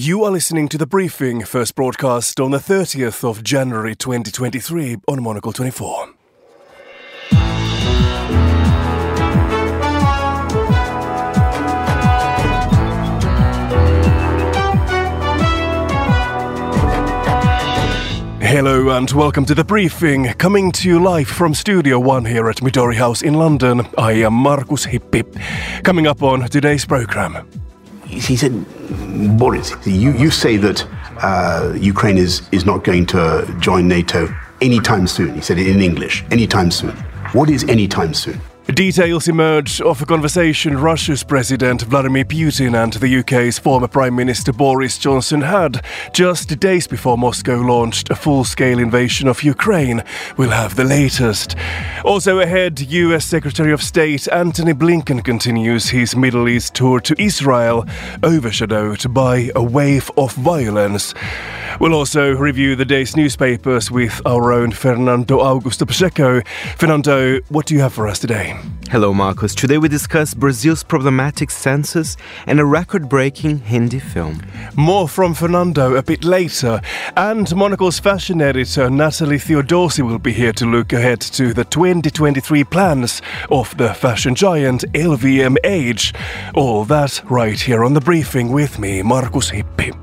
You 0.00 0.22
are 0.22 0.30
listening 0.30 0.68
to 0.68 0.78
the 0.78 0.86
briefing, 0.86 1.44
first 1.44 1.74
broadcast 1.74 2.38
on 2.38 2.52
the 2.52 2.58
30th 2.58 3.28
of 3.28 3.42
January 3.42 3.96
2023 3.96 4.98
on 5.08 5.20
Monocle 5.20 5.52
24. 5.52 6.14
Hello 18.40 18.90
and 18.96 19.10
welcome 19.10 19.44
to 19.46 19.54
the 19.56 19.64
briefing, 19.66 20.26
coming 20.34 20.70
to 20.70 20.88
you 20.88 21.02
live 21.02 21.26
from 21.26 21.54
Studio 21.54 21.98
One 21.98 22.24
here 22.24 22.48
at 22.48 22.58
Midori 22.58 22.94
House 22.94 23.22
in 23.22 23.34
London. 23.34 23.84
I 23.98 24.12
am 24.12 24.34
Markus 24.34 24.86
Hippi. 24.86 25.24
Coming 25.82 26.06
up 26.06 26.22
on 26.22 26.48
today's 26.48 26.84
program. 26.84 27.57
He 28.08 28.36
said, 28.36 28.52
Boris, 29.38 29.74
you, 29.86 30.12
you 30.12 30.30
say 30.30 30.56
that 30.56 30.86
uh, 31.22 31.74
Ukraine 31.76 32.16
is, 32.16 32.48
is 32.52 32.64
not 32.64 32.82
going 32.82 33.04
to 33.06 33.46
join 33.60 33.86
NATO 33.86 34.34
anytime 34.62 35.06
soon. 35.06 35.34
He 35.34 35.42
said 35.42 35.58
it 35.58 35.66
in 35.66 35.82
English, 35.82 36.24
anytime 36.30 36.70
soon. 36.70 36.96
What 37.32 37.50
is 37.50 37.64
anytime 37.64 38.14
soon? 38.14 38.40
Details 38.74 39.28
emerge 39.28 39.80
of 39.80 40.02
a 40.02 40.06
conversation 40.06 40.76
Russia's 40.78 41.24
President 41.24 41.82
Vladimir 41.82 42.26
Putin 42.26 42.80
and 42.80 42.92
the 42.92 43.18
UK's 43.20 43.58
former 43.58 43.88
Prime 43.88 44.14
Minister 44.14 44.52
Boris 44.52 44.98
Johnson 44.98 45.40
had 45.40 45.82
just 46.12 46.60
days 46.60 46.86
before 46.86 47.16
Moscow 47.16 47.56
launched 47.56 48.10
a 48.10 48.14
full 48.14 48.44
scale 48.44 48.78
invasion 48.78 49.26
of 49.26 49.42
Ukraine. 49.42 50.04
We'll 50.36 50.50
have 50.50 50.76
the 50.76 50.84
latest. 50.84 51.56
Also 52.04 52.40
ahead, 52.40 52.78
US 52.80 53.24
Secretary 53.24 53.72
of 53.72 53.82
State 53.82 54.28
Antony 54.28 54.74
Blinken 54.74 55.24
continues 55.24 55.88
his 55.88 56.14
Middle 56.14 56.46
East 56.46 56.74
tour 56.74 57.00
to 57.00 57.20
Israel, 57.20 57.86
overshadowed 58.22 59.12
by 59.14 59.50
a 59.56 59.62
wave 59.62 60.10
of 60.18 60.34
violence. 60.34 61.14
We'll 61.80 61.94
also 61.94 62.34
review 62.34 62.74
the 62.74 62.84
day's 62.84 63.16
newspapers 63.16 63.88
with 63.88 64.20
our 64.26 64.52
own 64.52 64.72
Fernando 64.72 65.38
Augusto 65.38 65.86
Pacheco. 65.86 66.42
Fernando, 66.76 67.40
what 67.50 67.66
do 67.66 67.74
you 67.74 67.80
have 67.80 67.92
for 67.92 68.08
us 68.08 68.18
today? 68.18 68.58
Hello, 68.90 69.14
Marcos. 69.14 69.54
Today 69.54 69.78
we 69.78 69.88
discuss 69.88 70.34
Brazil's 70.34 70.82
problematic 70.82 71.52
census 71.52 72.16
and 72.46 72.58
a 72.58 72.64
record 72.64 73.08
breaking 73.08 73.58
Hindi 73.58 74.00
film. 74.00 74.42
More 74.74 75.08
from 75.08 75.34
Fernando 75.34 75.94
a 75.94 76.02
bit 76.02 76.24
later. 76.24 76.80
And 77.16 77.54
Monocle's 77.54 78.00
fashion 78.00 78.42
editor 78.42 78.90
Natalie 78.90 79.38
Theodosi 79.38 80.04
will 80.04 80.18
be 80.18 80.32
here 80.32 80.52
to 80.54 80.66
look 80.66 80.92
ahead 80.92 81.20
to 81.20 81.54
the 81.54 81.64
2023 81.64 82.64
plans 82.64 83.22
of 83.52 83.76
the 83.76 83.94
fashion 83.94 84.34
giant 84.34 84.82
LVMH. 84.94 86.16
All 86.54 86.84
that 86.86 87.22
right 87.30 87.60
here 87.60 87.84
on 87.84 87.94
the 87.94 88.00
briefing 88.00 88.50
with 88.50 88.80
me, 88.80 89.00
Markus 89.02 89.52
Hippi. 89.52 89.94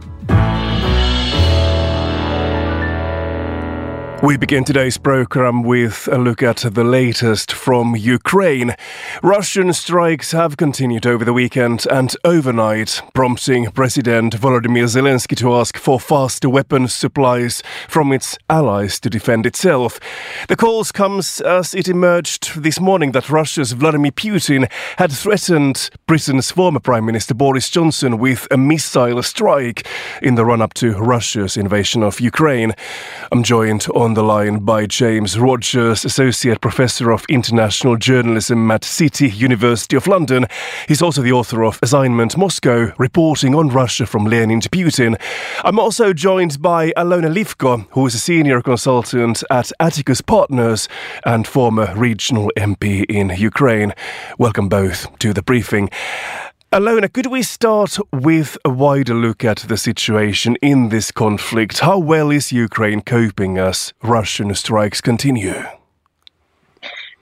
We 4.24 4.38
begin 4.38 4.64
today's 4.64 4.98
program 4.98 5.62
with 5.62 6.08
a 6.12 6.18
look 6.18 6.42
at 6.42 6.58
the 6.58 6.84
latest 6.84 7.52
from 7.52 7.96
Ukraine. 7.96 8.74
Russian 9.22 9.72
strikes 9.74 10.32
have 10.32 10.58
continued 10.58 11.06
over 11.06 11.24
the 11.24 11.34
weekend 11.34 11.86
and 11.92 12.16
overnight, 12.24 13.02
prompting 13.14 13.70
President 13.72 14.36
Volodymyr 14.36 14.86
Zelensky 14.86 15.38
to 15.38 15.54
ask 15.54 15.78
for 15.78 16.00
faster 16.00 16.50
weapons 16.50 16.94
supplies 16.94 17.62
from 17.88 18.12
its 18.14 18.38
allies 18.50 19.00
to 19.02 19.10
defend 19.10 19.46
itself. 19.46 20.00
The 20.48 20.56
calls 20.56 20.92
comes 20.92 21.40
as 21.42 21.76
it 21.76 21.88
emerged 21.88 22.64
this 22.64 22.80
morning 22.80 23.12
that 23.12 23.30
Russia's 23.30 23.74
Vladimir 23.74 24.12
Putin 24.12 24.72
had 24.98 25.12
threatened 25.12 25.90
Britain's 26.08 26.50
former 26.50 26.80
Prime 26.80 27.06
Minister 27.06 27.36
Boris 27.36 27.70
Johnson 27.70 28.18
with 28.18 28.48
a 28.50 28.58
missile 28.58 29.22
strike 29.22 29.86
in 30.22 30.36
the 30.36 30.46
run-up 30.46 30.74
to 30.76 30.94
Russia's 30.94 31.58
invasion 31.58 32.02
of 32.02 32.20
Ukraine. 32.20 32.74
I'm 33.32 33.44
joined 33.44 33.86
on 33.94 34.05
the 34.14 34.24
line 34.24 34.60
by 34.60 34.86
James 34.86 35.40
Rogers, 35.40 36.06
Associate 36.06 36.62
Professor 36.62 37.12
of 37.12 37.26
International 37.28 37.98
Journalism 37.98 38.70
at 38.70 38.84
City 38.84 39.30
University 39.30 39.96
of 39.96 40.06
London. 40.06 40.46
He's 40.88 41.02
also 41.02 41.22
the 41.22 41.32
author 41.32 41.64
of 41.64 41.80
Assignment 41.82 42.38
Moscow, 42.38 42.94
reporting 42.98 43.56
on 43.56 43.70
Russia 43.70 44.06
from 44.06 44.26
Lenin 44.26 44.62
to 44.62 44.70
Putin. 44.70 45.20
I'm 45.64 45.80
also 45.80 46.14
joined 46.14 46.62
by 46.62 46.92
Alona 46.92 47.34
Livko, 47.34 47.88
who 47.92 48.06
is 48.06 48.16
a 48.16 48.20
senior 48.20 48.62
consultant 48.62 49.44
at 49.50 49.72
Atticus 49.80 50.22
Partners 50.22 50.88
and 51.26 51.48
former 51.48 51.94
regional 51.96 52.52
MP 52.58 53.06
in 53.10 53.30
Ukraine. 53.30 53.94
Welcome 54.38 54.70
both 54.70 55.18
to 55.20 55.34
the 55.34 55.42
briefing. 55.42 55.90
Alona, 56.72 57.12
could 57.12 57.28
we 57.28 57.42
start 57.42 57.98
with 58.12 58.58
a 58.66 58.70
wider 58.70 59.14
look 59.14 59.46
at 59.46 59.60
the 59.60 59.78
situation 59.78 60.58
in 60.62 60.90
this 60.90 61.12
conflict? 61.12 61.80
How 61.80 61.98
well 61.98 62.32
is 62.32 62.52
Ukraine 62.52 63.02
coping 63.02 63.58
as 63.58 63.94
Russian 64.04 64.54
strikes 64.56 65.00
continue? 65.00 65.64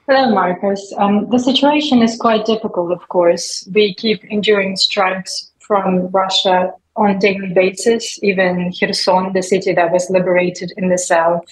Hello, 0.07 0.33
Marcus. 0.33 0.93
Um, 0.97 1.29
the 1.29 1.37
situation 1.37 2.01
is 2.01 2.17
quite 2.17 2.45
difficult, 2.45 2.91
of 2.91 3.07
course. 3.09 3.67
We 3.71 3.93
keep 3.93 4.23
enduring 4.25 4.75
strikes 4.75 5.51
from 5.59 6.07
Russia 6.07 6.73
on 6.95 7.11
a 7.11 7.19
daily 7.19 7.53
basis. 7.53 8.19
Even 8.23 8.71
Kherson, 8.71 9.33
the 9.33 9.43
city 9.43 9.73
that 9.73 9.91
was 9.91 10.09
liberated 10.09 10.73
in 10.77 10.89
the 10.89 10.97
south 10.97 11.45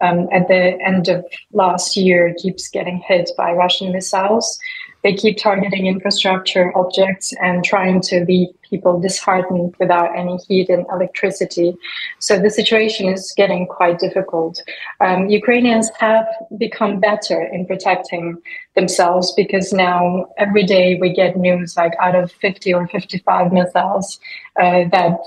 um, 0.00 0.28
at 0.32 0.48
the 0.48 0.78
end 0.80 1.08
of 1.08 1.24
last 1.52 1.96
year, 1.96 2.34
keeps 2.38 2.68
getting 2.68 2.98
hit 3.06 3.30
by 3.36 3.52
Russian 3.52 3.92
missiles 3.92 4.58
they 5.02 5.14
keep 5.14 5.36
targeting 5.36 5.86
infrastructure 5.86 6.76
objects 6.76 7.32
and 7.40 7.64
trying 7.64 8.00
to 8.00 8.24
leave 8.24 8.48
people 8.62 9.00
disheartened 9.00 9.74
without 9.78 10.16
any 10.16 10.36
heat 10.48 10.68
and 10.68 10.86
electricity. 10.90 11.76
So 12.18 12.38
the 12.38 12.50
situation 12.50 13.08
is 13.08 13.34
getting 13.36 13.66
quite 13.66 13.98
difficult. 13.98 14.62
Um, 15.00 15.28
Ukrainians 15.28 15.90
have 15.98 16.26
become 16.56 17.00
better 17.00 17.42
in 17.42 17.66
protecting 17.66 18.38
themselves 18.74 19.32
because 19.32 19.72
now 19.72 20.26
every 20.38 20.64
day 20.64 20.98
we 21.00 21.12
get 21.12 21.36
news 21.36 21.76
like 21.76 21.92
out 22.00 22.14
of 22.14 22.32
50 22.32 22.72
or 22.72 22.86
55 22.88 23.52
missiles 23.52 24.18
uh, 24.58 24.84
that 24.92 25.18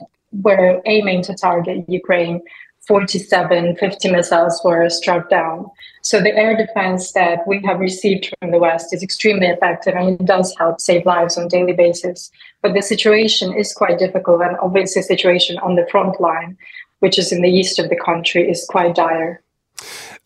were 0.42 0.82
aiming 0.86 1.22
to 1.24 1.34
target 1.36 1.86
Ukraine. 1.88 2.42
47, 2.88 3.78
50 3.78 4.12
missiles 4.12 4.62
were 4.64 4.90
struck 4.90 5.30
down. 5.30 5.70
So 6.02 6.22
the 6.22 6.36
air 6.36 6.56
defense 6.56 7.14
that 7.14 7.48
we 7.48 7.62
have 7.64 7.80
received 7.80 8.32
from 8.40 8.52
the 8.52 8.60
West 8.60 8.94
is 8.94 9.02
extremely 9.02 9.48
effective 9.48 9.96
and 9.96 10.22
it 10.22 10.26
does 10.26 10.56
help 10.58 10.80
save 10.80 11.06
lives 11.06 11.38
on 11.38 11.46
a 11.46 11.50
daily 11.50 11.74
basis. 11.74 12.30
But 12.62 12.74
the 12.74 12.82
situation 12.82 13.54
is 13.54 13.74
quite 13.74 13.98
difficult 13.98 14.42
and 14.42 14.58
obviously 14.62 15.02
the 15.02 15.08
situation 15.08 15.58
on 15.60 15.76
the 15.76 15.88
front 15.90 16.22
line, 16.22 16.58
which 17.00 17.18
is 17.18 17.32
in 17.32 17.42
the 17.42 17.50
east 17.50 17.80
of 17.80 17.90
the 17.90 17.96
country, 17.96 18.48
is 18.50 18.66
quite 18.70 18.96
dire. 18.96 19.42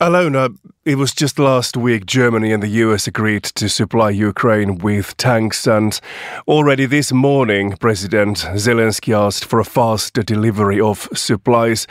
Alona, 0.02 0.58
it 0.86 0.96
was 0.96 1.12
just 1.12 1.38
last 1.38 1.76
week 1.76 2.06
Germany 2.06 2.54
and 2.54 2.64
the 2.64 2.70
US 2.86 3.06
agreed 3.06 3.44
to 3.44 3.68
supply 3.68 4.10
Ukraine 4.12 4.78
with 4.78 5.18
tanks, 5.18 5.68
and 5.68 6.00
already 6.48 6.86
this 6.86 7.12
morning, 7.12 7.74
President 7.74 8.38
Zelensky 8.38 9.14
asked 9.14 9.44
for 9.44 9.60
a 9.60 9.66
faster 9.66 10.24
delivery 10.24 10.80
of 10.80 11.10
supplies. 11.14 11.86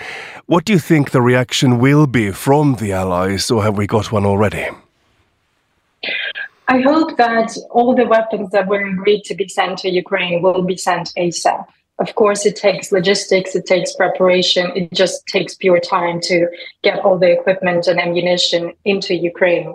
What 0.47 0.65
do 0.65 0.73
you 0.73 0.79
think 0.79 1.11
the 1.11 1.21
reaction 1.21 1.79
will 1.79 2.07
be 2.07 2.31
from 2.31 2.77
the 2.77 2.93
Allies, 2.93 3.51
or 3.51 3.63
have 3.63 3.77
we 3.77 3.87
got 3.87 4.11
one 4.11 4.25
already? 4.25 4.67
I 6.67 6.81
hope 6.81 7.19
that 7.19 7.55
all 7.71 7.95
the 7.95 8.07
weapons 8.07 8.49
that 8.53 8.69
were 8.69 8.87
agreed 8.87 9.25
to 9.25 9.35
be 9.35 9.49
sent 9.49 9.81
to 9.81 9.91
Ukraine 9.91 10.41
will 10.41 10.63
be 10.63 10.79
sent 10.79 11.13
ASAP 11.19 11.67
of 11.99 12.15
course 12.15 12.47
it 12.47 12.57
takes 12.57 12.93
logistics 12.93 13.55
it 13.55 13.67
takes 13.67 13.95
preparation 13.95 14.71
it 14.75 14.93
just 14.93 15.27
takes 15.27 15.55
pure 15.55 15.81
time 15.81 16.21
to 16.21 16.47
get 16.83 17.01
all 17.01 17.19
the 17.19 17.31
equipment 17.31 17.87
and 17.87 18.01
ammunition 18.01 18.73
into 18.85 19.15
ukraine 19.15 19.75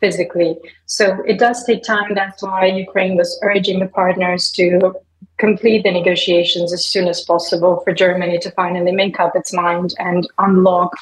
physically. 0.00 0.54
So 0.84 1.22
it 1.26 1.38
does 1.38 1.64
take 1.64 1.82
time. 1.82 2.14
That's 2.14 2.42
why 2.42 2.66
ukraine 2.66 3.16
was 3.16 3.38
urging 3.42 3.78
the 3.78 3.86
partners 3.86 4.50
to 4.52 4.92
complete 5.38 5.82
the 5.82 5.90
negotiations 5.90 6.72
as 6.72 6.86
soon 6.86 7.08
as 7.08 7.22
possible 7.22 7.80
for 7.82 7.92
germany 7.92 8.38
to 8.38 8.50
finally 8.52 8.92
make 8.92 9.18
up 9.18 9.34
its 9.34 9.52
mind 9.52 9.94
and 9.98 10.28
unlock 10.38 10.92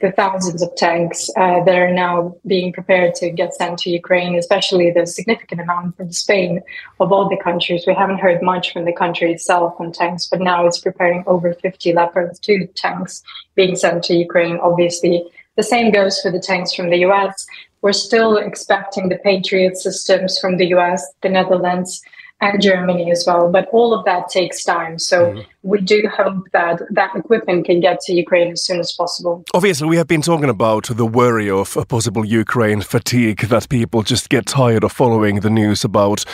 the 0.00 0.12
thousands 0.12 0.62
of 0.62 0.74
tanks 0.76 1.30
uh, 1.36 1.64
that 1.64 1.74
are 1.74 1.92
now 1.92 2.36
being 2.46 2.72
prepared 2.72 3.14
to 3.14 3.30
get 3.30 3.54
sent 3.54 3.78
to 3.78 3.90
Ukraine, 3.90 4.36
especially 4.36 4.90
the 4.90 5.06
significant 5.06 5.62
amount 5.62 5.96
from 5.96 6.12
Spain 6.12 6.60
of 7.00 7.12
all 7.12 7.28
the 7.28 7.42
countries. 7.42 7.84
We 7.86 7.94
haven't 7.94 8.18
heard 8.18 8.42
much 8.42 8.72
from 8.72 8.84
the 8.84 8.92
country 8.92 9.32
itself 9.32 9.74
on 9.78 9.92
tanks, 9.92 10.26
but 10.26 10.40
now 10.40 10.66
it's 10.66 10.80
preparing 10.80 11.24
over 11.26 11.54
50 11.54 11.94
Leopard 11.94 12.32
2 12.42 12.68
tanks 12.74 13.22
being 13.54 13.74
sent 13.74 14.04
to 14.04 14.14
Ukraine. 14.14 14.58
Obviously, 14.62 15.24
the 15.56 15.62
same 15.62 15.90
goes 15.90 16.20
for 16.20 16.30
the 16.30 16.40
tanks 16.40 16.74
from 16.74 16.90
the 16.90 16.98
US. 17.06 17.46
We're 17.80 17.92
still 17.92 18.36
expecting 18.36 19.08
the 19.08 19.18
Patriot 19.18 19.78
systems 19.78 20.38
from 20.38 20.58
the 20.58 20.66
US, 20.74 21.02
the 21.22 21.30
Netherlands, 21.30 22.02
and 22.40 22.60
Germany 22.60 23.10
as 23.10 23.24
well. 23.26 23.50
But 23.50 23.68
all 23.72 23.94
of 23.94 24.04
that 24.04 24.28
takes 24.28 24.62
time. 24.64 24.98
So 24.98 25.32
mm-hmm. 25.32 25.40
we 25.62 25.80
do 25.80 26.08
hope 26.14 26.44
that 26.52 26.82
that 26.90 27.16
equipment 27.16 27.66
can 27.66 27.80
get 27.80 28.00
to 28.00 28.12
Ukraine 28.12 28.52
as 28.52 28.62
soon 28.62 28.80
as 28.80 28.92
possible. 28.92 29.44
Obviously, 29.54 29.88
we 29.88 29.96
have 29.96 30.06
been 30.06 30.22
talking 30.22 30.50
about 30.50 30.88
the 30.88 31.06
worry 31.06 31.50
of 31.50 31.76
a 31.76 31.84
possible 31.84 32.24
Ukraine 32.24 32.82
fatigue, 32.82 33.40
that 33.48 33.68
people 33.68 34.02
just 34.02 34.28
get 34.28 34.46
tired 34.46 34.84
of 34.84 34.92
following 34.92 35.40
the 35.40 35.50
news 35.50 35.84
about 35.84 36.24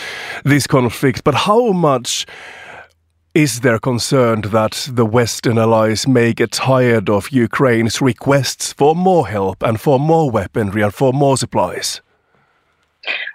this 0.44 0.66
conflict. 0.66 1.24
But 1.24 1.34
how 1.34 1.72
much 1.72 2.26
is 3.34 3.60
there 3.60 3.78
concern 3.78 4.42
that 4.42 4.88
the 4.92 5.06
Western 5.06 5.56
allies 5.56 6.06
may 6.06 6.32
get 6.34 6.52
tired 6.52 7.08
of 7.08 7.30
Ukraine's 7.30 8.02
requests 8.02 8.72
for 8.72 8.94
more 8.94 9.26
help 9.28 9.62
and 9.62 9.80
for 9.80 9.98
more 9.98 10.30
weaponry 10.30 10.82
and 10.82 10.92
for 10.92 11.12
more 11.12 11.38
supplies? 11.38 12.02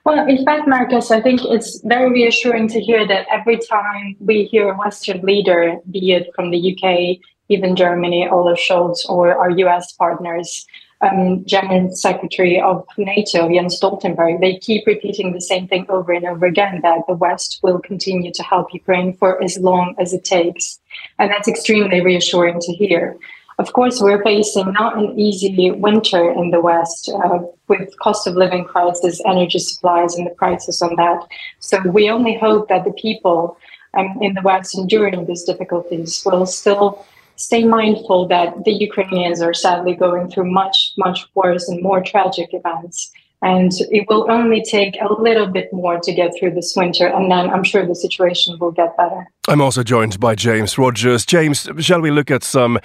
Well, 0.06 0.28
in 0.28 0.46
fact, 0.46 0.68
Marcus, 0.68 1.12
I 1.12 1.22
think 1.22 1.42
it's 1.44 1.82
very 1.82 2.10
reassuring 2.10 2.70
to 2.70 2.80
hear 2.80 3.06
that 3.08 3.28
every 3.30 3.58
time 3.58 4.16
we 4.20 4.46
hear 4.46 4.70
a 4.70 4.78
Western 4.78 5.22
leader, 5.22 5.78
be 5.92 6.14
it 6.14 6.32
from 6.36 6.52
the 6.52 6.60
UK, 6.72 7.20
even 7.50 7.76
Germany, 7.76 8.28
Olaf 8.30 8.60
Scholz, 8.60 9.08
or 9.10 9.36
our 9.36 9.50
US 9.50 9.92
partners, 9.94 10.66
um, 11.02 11.46
Secretary 11.94 12.60
of 12.60 12.86
NATO, 12.98 13.50
Jens 13.50 13.80
Stoltenberg, 13.80 14.40
they 14.40 14.58
keep 14.58 14.88
repeating 14.88 15.34
the 15.34 15.42
same 15.42 15.68
thing 15.68 15.86
over 15.90 16.12
and 16.12 16.26
over 16.26 16.46
again 16.46 16.80
that 16.82 17.02
the 17.08 17.14
West 17.14 17.60
will 17.62 17.80
continue 17.80 18.32
to 18.34 18.44
help 18.44 18.74
Ukraine 18.74 19.16
for 19.18 19.42
as 19.44 19.58
long 19.60 19.96
as 20.00 20.14
it 20.14 20.24
takes. 20.24 20.80
And 21.20 21.30
that's 21.30 21.48
extremely 21.48 22.02
reassuring 22.02 22.60
to 22.62 22.74
hear. 22.74 23.18
Of 23.60 23.74
course, 23.74 24.00
we're 24.00 24.22
facing 24.24 24.72
not 24.74 24.98
an 24.98 25.20
easy 25.20 25.72
winter 25.72 26.32
in 26.32 26.52
the 26.52 26.62
West 26.62 27.10
uh, 27.10 27.40
with 27.68 27.98
cost 27.98 28.28
of 28.28 28.36
living 28.36 28.66
crisis, 28.66 29.20
energy 29.26 29.58
supplies, 29.58 30.16
and 30.16 30.28
the 30.28 30.32
prices 30.32 30.80
on 30.82 30.96
that. 30.98 31.28
So 31.60 31.82
we 31.90 32.10
only 32.10 32.38
hope 32.38 32.70
that 32.70 32.86
the 32.86 32.94
people 32.94 33.58
um, 33.96 34.20
in 34.22 34.36
the 34.36 34.42
West 34.42 34.78
enduring 34.78 35.26
these 35.26 35.44
difficulties 35.44 36.22
will 36.24 36.46
still 36.46 37.04
stay 37.36 37.64
mindful 37.64 38.28
that 38.28 38.64
the 38.64 38.74
Ukrainians 38.74 39.42
are 39.42 39.54
sadly 39.54 39.96
going 39.96 40.30
through 40.30 40.52
much, 40.52 40.94
much 40.98 41.26
worse 41.34 41.68
and 41.68 41.82
more 41.82 42.02
tragic 42.02 42.50
events. 42.54 43.12
And 43.44 43.72
it 43.92 44.06
will 44.10 44.32
only 44.32 44.64
take 44.64 44.98
a 45.00 45.14
little 45.14 45.46
bit 45.46 45.72
more 45.72 46.00
to 46.00 46.14
get 46.14 46.32
through 46.38 46.56
this 46.56 46.74
winter, 46.76 47.08
and 47.08 47.32
then 47.32 47.50
I'm 47.52 47.64
sure 47.64 47.86
the 47.86 47.94
situation 47.94 48.58
will 48.60 48.72
get 48.72 48.98
better. 48.98 49.28
I'm 49.50 49.62
also 49.62 49.82
joined 49.82 50.20
by 50.20 50.36
James 50.36 50.78
Rogers. 50.78 51.26
James, 51.26 51.70
shall 51.80 52.02
we 52.02 52.12
look 52.12 52.30
at 52.32 52.44
some 52.44 52.80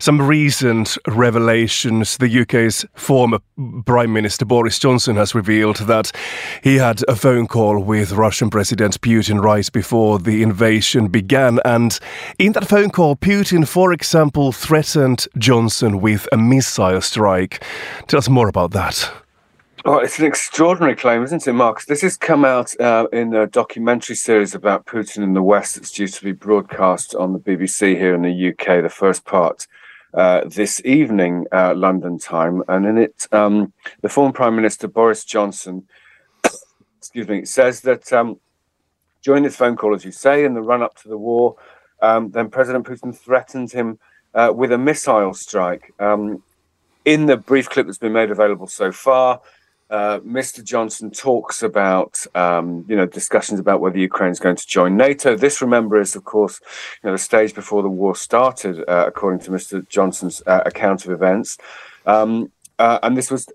some 0.00 0.20
recent 0.20 0.98
revelations? 1.06 2.16
The 2.16 2.40
UK's 2.40 2.84
former 2.94 3.38
Prime 3.84 4.12
Minister 4.12 4.44
Boris 4.44 4.78
Johnson 4.80 5.14
has 5.16 5.34
revealed 5.34 5.76
that 5.76 6.10
he 6.64 6.76
had 6.76 7.02
a 7.06 7.14
phone 7.14 7.46
call 7.46 7.78
with 7.78 8.12
Russian 8.12 8.50
President 8.50 9.00
Putin 9.00 9.40
right 9.40 9.70
before 9.72 10.18
the 10.18 10.42
invasion 10.42 11.08
began, 11.08 11.60
and 11.64 12.00
in 12.38 12.52
that 12.52 12.66
phone 12.66 12.90
call, 12.90 13.14
Putin, 13.14 13.68
for 13.68 13.92
example, 13.92 14.52
threatened 14.52 15.28
Johnson 15.36 16.00
with 16.00 16.26
a 16.32 16.36
missile 16.36 17.00
strike. 17.00 17.62
Tell 18.08 18.18
us 18.18 18.28
more 18.28 18.48
about 18.48 18.72
that. 18.72 19.12
Oh, 19.84 19.98
it's 19.98 20.18
an 20.18 20.26
extraordinary 20.26 20.96
claim, 20.96 21.22
isn't 21.22 21.46
it, 21.46 21.52
Marcus? 21.52 21.84
This 21.84 22.00
has 22.00 22.16
come 22.16 22.44
out 22.44 22.78
uh, 22.80 23.06
in 23.12 23.32
a 23.32 23.46
documentary 23.46 24.16
series 24.16 24.54
about 24.54 24.86
Putin 24.86 25.22
in 25.22 25.34
the 25.34 25.42
West 25.42 25.76
that's 25.76 25.92
due 25.92 26.08
to 26.08 26.24
be 26.24 26.32
broadcast 26.32 27.14
on 27.14 27.32
the 27.32 27.38
BBC 27.38 27.96
here 27.96 28.12
in 28.12 28.22
the 28.22 28.48
UK, 28.48 28.82
the 28.82 28.88
first 28.88 29.24
part 29.24 29.68
uh, 30.14 30.42
this 30.46 30.82
evening, 30.84 31.46
uh, 31.52 31.74
London 31.74 32.18
time. 32.18 32.62
And 32.66 32.86
in 32.86 32.98
it, 32.98 33.28
um, 33.30 33.72
the 34.00 34.08
former 34.08 34.32
Prime 34.32 34.56
Minister 34.56 34.88
Boris 34.88 35.24
Johnson, 35.24 35.86
excuse 36.98 37.28
me, 37.28 37.44
says 37.44 37.80
that 37.82 38.12
um, 38.12 38.40
during 39.22 39.44
this 39.44 39.56
phone 39.56 39.76
call, 39.76 39.94
as 39.94 40.04
you 40.04 40.12
say, 40.12 40.44
in 40.44 40.54
the 40.54 40.62
run 40.62 40.82
up 40.82 40.96
to 41.02 41.08
the 41.08 41.18
war, 41.18 41.54
um, 42.02 42.32
then 42.32 42.50
President 42.50 42.84
Putin 42.84 43.16
threatened 43.16 43.70
him 43.70 44.00
uh, 44.34 44.52
with 44.52 44.72
a 44.72 44.78
missile 44.78 45.34
strike. 45.34 45.94
Um, 46.00 46.42
in 47.04 47.26
the 47.26 47.36
brief 47.36 47.70
clip 47.70 47.86
that's 47.86 47.96
been 47.96 48.12
made 48.12 48.30
available 48.30 48.66
so 48.66 48.92
far, 48.92 49.40
uh, 49.90 50.20
Mr. 50.20 50.62
Johnson 50.62 51.10
talks 51.10 51.62
about, 51.62 52.24
um, 52.34 52.84
you 52.88 52.96
know, 52.96 53.06
discussions 53.06 53.58
about 53.58 53.80
whether 53.80 53.98
Ukraine 53.98 54.30
is 54.30 54.40
going 54.40 54.56
to 54.56 54.66
join 54.66 54.96
NATO. 54.96 55.34
This, 55.34 55.62
remember, 55.62 55.98
is 56.00 56.14
of 56.14 56.24
course, 56.24 56.60
you 57.02 57.08
know, 57.08 57.14
the 57.14 57.18
stage 57.18 57.54
before 57.54 57.82
the 57.82 57.88
war 57.88 58.14
started, 58.14 58.84
uh, 58.88 59.04
according 59.06 59.40
to 59.40 59.50
Mr. 59.50 59.86
Johnson's 59.88 60.42
uh, 60.46 60.60
account 60.66 61.06
of 61.06 61.12
events. 61.12 61.56
Um, 62.04 62.52
uh, 62.78 62.98
and 63.02 63.16
this 63.16 63.28
was, 63.30 63.48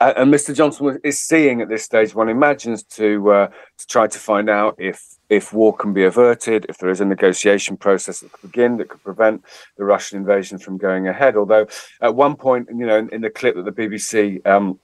uh, 0.00 0.12
and 0.16 0.32
Mr. 0.32 0.54
Johnson 0.54 0.84
was, 0.84 0.98
is 1.02 1.18
seeing 1.18 1.62
at 1.62 1.68
this 1.70 1.82
stage, 1.82 2.14
one 2.14 2.28
imagines, 2.28 2.82
to 2.82 3.30
uh, 3.30 3.46
to 3.78 3.86
try 3.86 4.06
to 4.06 4.18
find 4.18 4.50
out 4.50 4.74
if 4.78 5.16
if 5.30 5.54
war 5.54 5.74
can 5.74 5.94
be 5.94 6.04
averted, 6.04 6.66
if 6.68 6.76
there 6.76 6.90
is 6.90 7.00
a 7.00 7.06
negotiation 7.06 7.78
process 7.78 8.20
that 8.20 8.32
could 8.32 8.52
begin 8.52 8.76
that 8.76 8.90
could 8.90 9.02
prevent 9.02 9.42
the 9.78 9.84
Russian 9.84 10.18
invasion 10.18 10.58
from 10.58 10.76
going 10.76 11.08
ahead. 11.08 11.36
Although 11.36 11.68
at 12.02 12.14
one 12.14 12.36
point, 12.36 12.68
you 12.68 12.84
know, 12.84 12.98
in, 12.98 13.08
in 13.14 13.20
the 13.22 13.30
clip 13.30 13.54
that 13.54 13.64
the 13.64 13.72
BBC 13.72 14.46
um, 14.46 14.78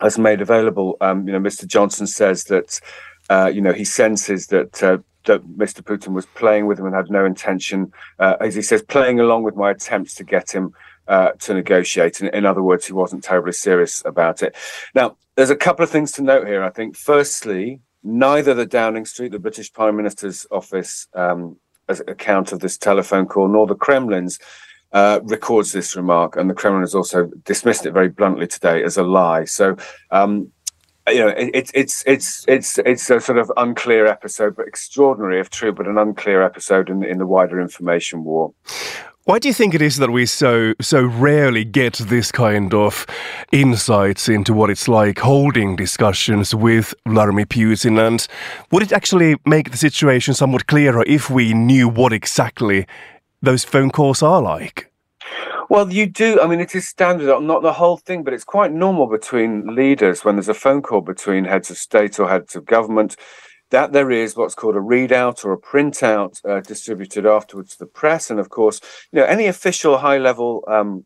has 0.00 0.18
made 0.18 0.40
available, 0.40 0.96
um, 1.00 1.26
you 1.26 1.32
know, 1.32 1.40
Mr. 1.40 1.66
Johnson 1.66 2.06
says 2.06 2.44
that, 2.44 2.80
uh, 3.30 3.50
you 3.52 3.60
know, 3.60 3.72
he 3.72 3.84
senses 3.84 4.46
that 4.48 4.82
uh, 4.82 4.98
that 5.24 5.42
Mr. 5.46 5.82
Putin 5.82 6.14
was 6.14 6.26
playing 6.26 6.66
with 6.66 6.78
him 6.78 6.86
and 6.86 6.94
had 6.94 7.10
no 7.10 7.24
intention, 7.24 7.92
uh, 8.18 8.36
as 8.40 8.54
he 8.54 8.62
says, 8.62 8.82
playing 8.82 9.20
along 9.20 9.42
with 9.42 9.56
my 9.56 9.70
attempts 9.70 10.14
to 10.14 10.24
get 10.24 10.50
him 10.50 10.72
uh, 11.06 11.32
to 11.40 11.54
negotiate. 11.54 12.20
In, 12.20 12.28
in, 12.28 12.46
other 12.46 12.62
words, 12.62 12.86
he 12.86 12.92
wasn't 12.92 13.24
terribly 13.24 13.52
serious 13.52 14.02
about 14.04 14.42
it. 14.42 14.56
Now, 14.94 15.16
there's 15.36 15.50
a 15.50 15.56
couple 15.56 15.82
of 15.82 15.90
things 15.90 16.12
to 16.12 16.22
note 16.22 16.46
here. 16.46 16.62
I 16.62 16.70
think, 16.70 16.96
firstly, 16.96 17.80
neither 18.02 18.54
the 18.54 18.66
Downing 18.66 19.04
Street, 19.04 19.32
the 19.32 19.38
British 19.38 19.72
Prime 19.72 19.96
Minister's 19.96 20.46
office, 20.50 21.06
um, 21.14 21.56
account 21.88 22.52
of 22.52 22.60
this 22.60 22.76
telephone 22.76 23.26
call, 23.26 23.48
nor 23.48 23.66
the 23.66 23.74
Kremlin's 23.74 24.38
uh, 24.92 25.20
records 25.24 25.72
this 25.72 25.96
remark, 25.96 26.36
and 26.36 26.48
the 26.48 26.54
Kremlin 26.54 26.82
has 26.82 26.94
also 26.94 27.30
dismissed 27.44 27.86
it 27.86 27.92
very 27.92 28.08
bluntly 28.08 28.46
today 28.46 28.82
as 28.82 28.96
a 28.96 29.02
lie. 29.02 29.44
So, 29.44 29.76
um, 30.10 30.50
you 31.08 31.20
know, 31.20 31.32
it's 31.36 31.70
it's 31.74 32.02
it's 32.06 32.44
it's 32.48 32.78
it's 32.78 33.10
a 33.10 33.20
sort 33.20 33.38
of 33.38 33.50
unclear 33.56 34.06
episode, 34.06 34.56
but 34.56 34.66
extraordinary 34.66 35.40
if 35.40 35.50
true, 35.50 35.72
but 35.72 35.86
an 35.86 35.98
unclear 35.98 36.42
episode 36.42 36.90
in 36.90 37.02
in 37.02 37.18
the 37.18 37.26
wider 37.26 37.60
information 37.60 38.24
war. 38.24 38.52
Why 39.28 39.38
do 39.38 39.46
you 39.46 39.52
think 39.52 39.74
it 39.74 39.82
is 39.82 39.98
that 39.98 40.08
we 40.08 40.24
so 40.24 40.72
so 40.80 41.04
rarely 41.04 41.62
get 41.62 41.94
this 41.96 42.32
kind 42.32 42.72
of 42.72 43.04
insights 43.52 44.26
into 44.26 44.54
what 44.54 44.70
it's 44.70 44.88
like 44.88 45.18
holding 45.18 45.76
discussions 45.76 46.54
with 46.54 46.94
Vladimir 47.06 47.44
Putin? 47.44 47.98
And 47.98 48.26
would 48.70 48.82
it 48.82 48.90
actually 48.90 49.36
make 49.44 49.70
the 49.70 49.76
situation 49.76 50.32
somewhat 50.32 50.66
clearer 50.66 51.04
if 51.06 51.28
we 51.28 51.52
knew 51.52 51.90
what 51.90 52.14
exactly 52.14 52.86
those 53.42 53.64
phone 53.64 53.90
calls 53.90 54.22
are 54.22 54.42
like? 54.42 54.90
Well, 55.70 55.92
you 55.92 56.06
do. 56.06 56.40
I 56.40 56.46
mean, 56.46 56.60
it 56.60 56.74
is 56.74 56.88
standard, 56.88 57.40
not 57.40 57.62
the 57.62 57.74
whole 57.74 57.98
thing, 57.98 58.24
but 58.24 58.32
it's 58.32 58.44
quite 58.44 58.72
normal 58.72 59.06
between 59.06 59.74
leaders 59.74 60.24
when 60.24 60.36
there's 60.36 60.48
a 60.48 60.54
phone 60.54 60.80
call 60.80 61.02
between 61.02 61.44
heads 61.44 61.70
of 61.70 61.76
state 61.76 62.18
or 62.18 62.28
heads 62.28 62.56
of 62.56 62.64
government 62.64 63.16
that 63.70 63.92
there 63.92 64.10
is 64.10 64.36
what's 64.36 64.54
called 64.54 64.76
a 64.76 64.80
readout 64.80 65.44
or 65.44 65.52
a 65.52 65.58
printout 65.58 66.40
uh, 66.48 66.60
distributed 66.60 67.26
afterwards 67.26 67.72
to 67.72 67.78
the 67.78 67.86
press. 67.86 68.30
And 68.30 68.40
of 68.40 68.48
course, 68.48 68.80
you 69.12 69.20
know, 69.20 69.26
any 69.26 69.46
official 69.46 69.98
high 69.98 70.18
level 70.18 70.64
um, 70.68 71.04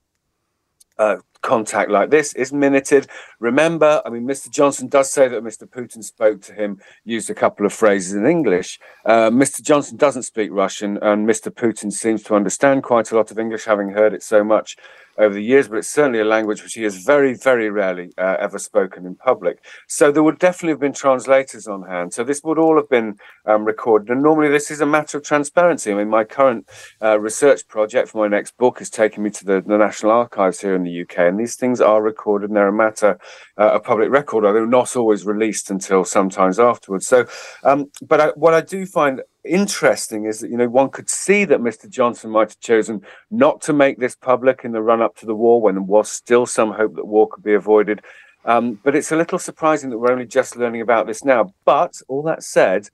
uh, 0.98 1.16
contact 1.42 1.90
like 1.90 2.10
this 2.10 2.32
is 2.34 2.52
minuted. 2.52 3.06
Remember, 3.40 4.00
I 4.06 4.10
mean, 4.10 4.26
Mr. 4.26 4.50
Johnson 4.50 4.88
does 4.88 5.12
say 5.12 5.28
that 5.28 5.44
Mr. 5.44 5.66
Putin 5.68 6.02
spoke 6.02 6.40
to 6.42 6.54
him, 6.54 6.80
used 7.04 7.28
a 7.28 7.34
couple 7.34 7.66
of 7.66 7.72
phrases 7.72 8.14
in 8.14 8.26
English. 8.26 8.78
Uh, 9.04 9.30
Mr. 9.30 9.60
Johnson 9.60 9.96
doesn't 9.96 10.22
speak 10.22 10.50
Russian, 10.52 10.98
and 11.02 11.28
Mr. 11.28 11.50
Putin 11.52 11.92
seems 11.92 12.22
to 12.24 12.34
understand 12.34 12.82
quite 12.82 13.10
a 13.12 13.16
lot 13.16 13.30
of 13.30 13.38
English, 13.38 13.64
having 13.64 13.90
heard 13.90 14.14
it 14.14 14.22
so 14.22 14.42
much 14.42 14.76
over 15.18 15.34
the 15.34 15.42
years, 15.42 15.68
but 15.68 15.78
it's 15.78 15.90
certainly 15.90 16.20
a 16.20 16.24
language 16.24 16.62
which 16.62 16.74
he 16.74 16.82
has 16.82 17.04
very, 17.04 17.34
very 17.34 17.70
rarely 17.70 18.12
uh, 18.18 18.36
ever 18.38 18.58
spoken 18.58 19.06
in 19.06 19.14
public. 19.14 19.62
So 19.88 20.10
there 20.10 20.22
would 20.22 20.38
definitely 20.38 20.72
have 20.72 20.80
been 20.80 20.92
translators 20.92 21.66
on 21.66 21.82
hand. 21.82 22.14
So 22.14 22.24
this 22.24 22.42
would 22.44 22.58
all 22.58 22.76
have 22.76 22.88
been 22.88 23.16
um, 23.44 23.64
recorded. 23.64 24.10
And 24.10 24.22
normally 24.22 24.48
this 24.48 24.70
is 24.70 24.80
a 24.80 24.86
matter 24.86 25.18
of 25.18 25.24
transparency. 25.24 25.92
I 25.92 25.94
mean, 25.94 26.08
my 26.08 26.24
current 26.24 26.68
uh, 27.00 27.18
research 27.20 27.66
project 27.68 28.08
for 28.08 28.18
my 28.18 28.28
next 28.28 28.56
book 28.56 28.80
is 28.80 28.90
taking 28.90 29.22
me 29.22 29.30
to 29.30 29.44
the, 29.44 29.60
the, 29.60 29.82
National 29.82 30.12
Archives 30.12 30.60
here 30.60 30.76
in 30.76 30.84
the 30.84 31.02
UK, 31.02 31.18
and 31.18 31.40
these 31.40 31.56
things 31.56 31.80
are 31.80 32.00
recorded 32.00 32.50
and 32.50 32.56
they're 32.56 32.68
a 32.68 32.72
matter 32.72 33.18
uh, 33.58 33.72
of 33.72 33.82
public 33.82 34.10
record, 34.10 34.44
although 34.44 34.64
not 34.64 34.94
always 34.94 35.26
released 35.26 35.70
until 35.70 36.04
sometimes 36.04 36.60
afterwards. 36.60 37.06
So, 37.06 37.26
um, 37.64 37.90
but 38.00 38.20
I, 38.20 38.28
what 38.36 38.54
I 38.54 38.60
do 38.60 38.86
find 38.86 39.22
interesting 39.44 40.26
is 40.26 40.40
that 40.40 40.50
you 40.50 40.56
know 40.56 40.68
one 40.68 40.90
could 40.90 41.10
see 41.10 41.44
that 41.44 41.60
Mr. 41.60 41.88
Johnson 41.88 42.30
might 42.30 42.50
have 42.50 42.60
chosen 42.60 43.02
not 43.30 43.60
to 43.62 43.72
make 43.72 43.98
this 43.98 44.14
public 44.14 44.60
in 44.64 44.72
the 44.72 44.82
run 44.82 45.02
up 45.02 45.16
to 45.16 45.26
the 45.26 45.34
war 45.34 45.60
when 45.60 45.74
there 45.74 45.82
was 45.82 46.10
still 46.10 46.46
some 46.46 46.72
hope 46.72 46.94
that 46.96 47.06
war 47.06 47.28
could 47.28 47.44
be 47.44 47.54
avoided. 47.54 48.02
Um, 48.44 48.80
but 48.82 48.96
it's 48.96 49.12
a 49.12 49.16
little 49.16 49.38
surprising 49.38 49.90
that 49.90 49.98
we're 49.98 50.12
only 50.12 50.26
just 50.26 50.56
learning 50.56 50.80
about 50.80 51.06
this 51.06 51.24
now. 51.24 51.54
But 51.64 52.00
all 52.08 52.22
that 52.22 52.42
said, 52.42 52.88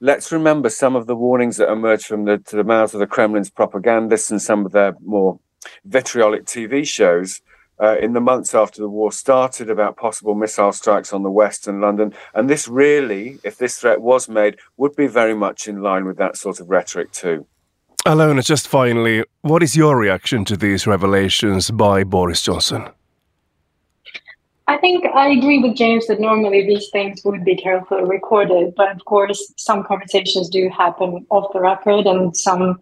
let's 0.00 0.30
remember 0.30 0.68
some 0.68 0.94
of 0.94 1.06
the 1.06 1.16
warnings 1.16 1.56
that 1.56 1.70
emerged 1.70 2.06
from 2.06 2.24
the 2.24 2.42
the 2.50 2.64
mouths 2.64 2.94
of 2.94 3.00
the 3.00 3.06
Kremlin's 3.06 3.50
propagandists 3.50 4.30
and 4.30 4.40
some 4.40 4.66
of 4.66 4.72
their 4.72 4.94
more 5.04 5.38
vitriolic 5.84 6.44
TV 6.44 6.86
shows 6.86 7.40
uh, 7.80 7.96
in 7.98 8.12
the 8.12 8.20
months 8.20 8.54
after 8.54 8.80
the 8.80 8.88
war 8.88 9.10
started 9.10 9.70
about 9.70 9.96
possible 9.96 10.34
missile 10.34 10.72
strikes 10.72 11.12
on 11.12 11.22
the 11.22 11.30
West 11.30 11.66
and 11.66 11.80
London. 11.80 12.12
And 12.34 12.48
this 12.48 12.68
really, 12.68 13.38
if 13.42 13.56
this 13.58 13.78
threat 13.78 14.00
was 14.00 14.28
made, 14.28 14.58
would 14.76 14.94
be 14.96 15.06
very 15.06 15.34
much 15.34 15.66
in 15.66 15.82
line 15.82 16.04
with 16.04 16.18
that 16.18 16.36
sort 16.36 16.60
of 16.60 16.68
rhetoric 16.68 17.12
too. 17.12 17.46
Alona, 18.06 18.44
just 18.44 18.66
finally, 18.66 19.24
what 19.42 19.62
is 19.62 19.76
your 19.76 19.96
reaction 19.96 20.44
to 20.46 20.56
these 20.56 20.86
revelations 20.86 21.70
by 21.70 22.02
Boris 22.02 22.42
Johnson? 22.42 22.88
I 24.68 24.78
think 24.78 25.04
I 25.04 25.30
agree 25.30 25.58
with 25.58 25.76
James 25.76 26.06
that 26.06 26.20
normally 26.20 26.64
these 26.64 26.88
things 26.90 27.22
would 27.24 27.44
be 27.44 27.56
carefully 27.56 28.04
recorded, 28.04 28.72
but 28.76 28.90
of 28.92 29.04
course, 29.04 29.52
some 29.56 29.82
conversations 29.82 30.48
do 30.48 30.70
happen 30.70 31.26
off 31.30 31.52
the 31.52 31.60
record, 31.60 32.06
and 32.06 32.34
some 32.36 32.78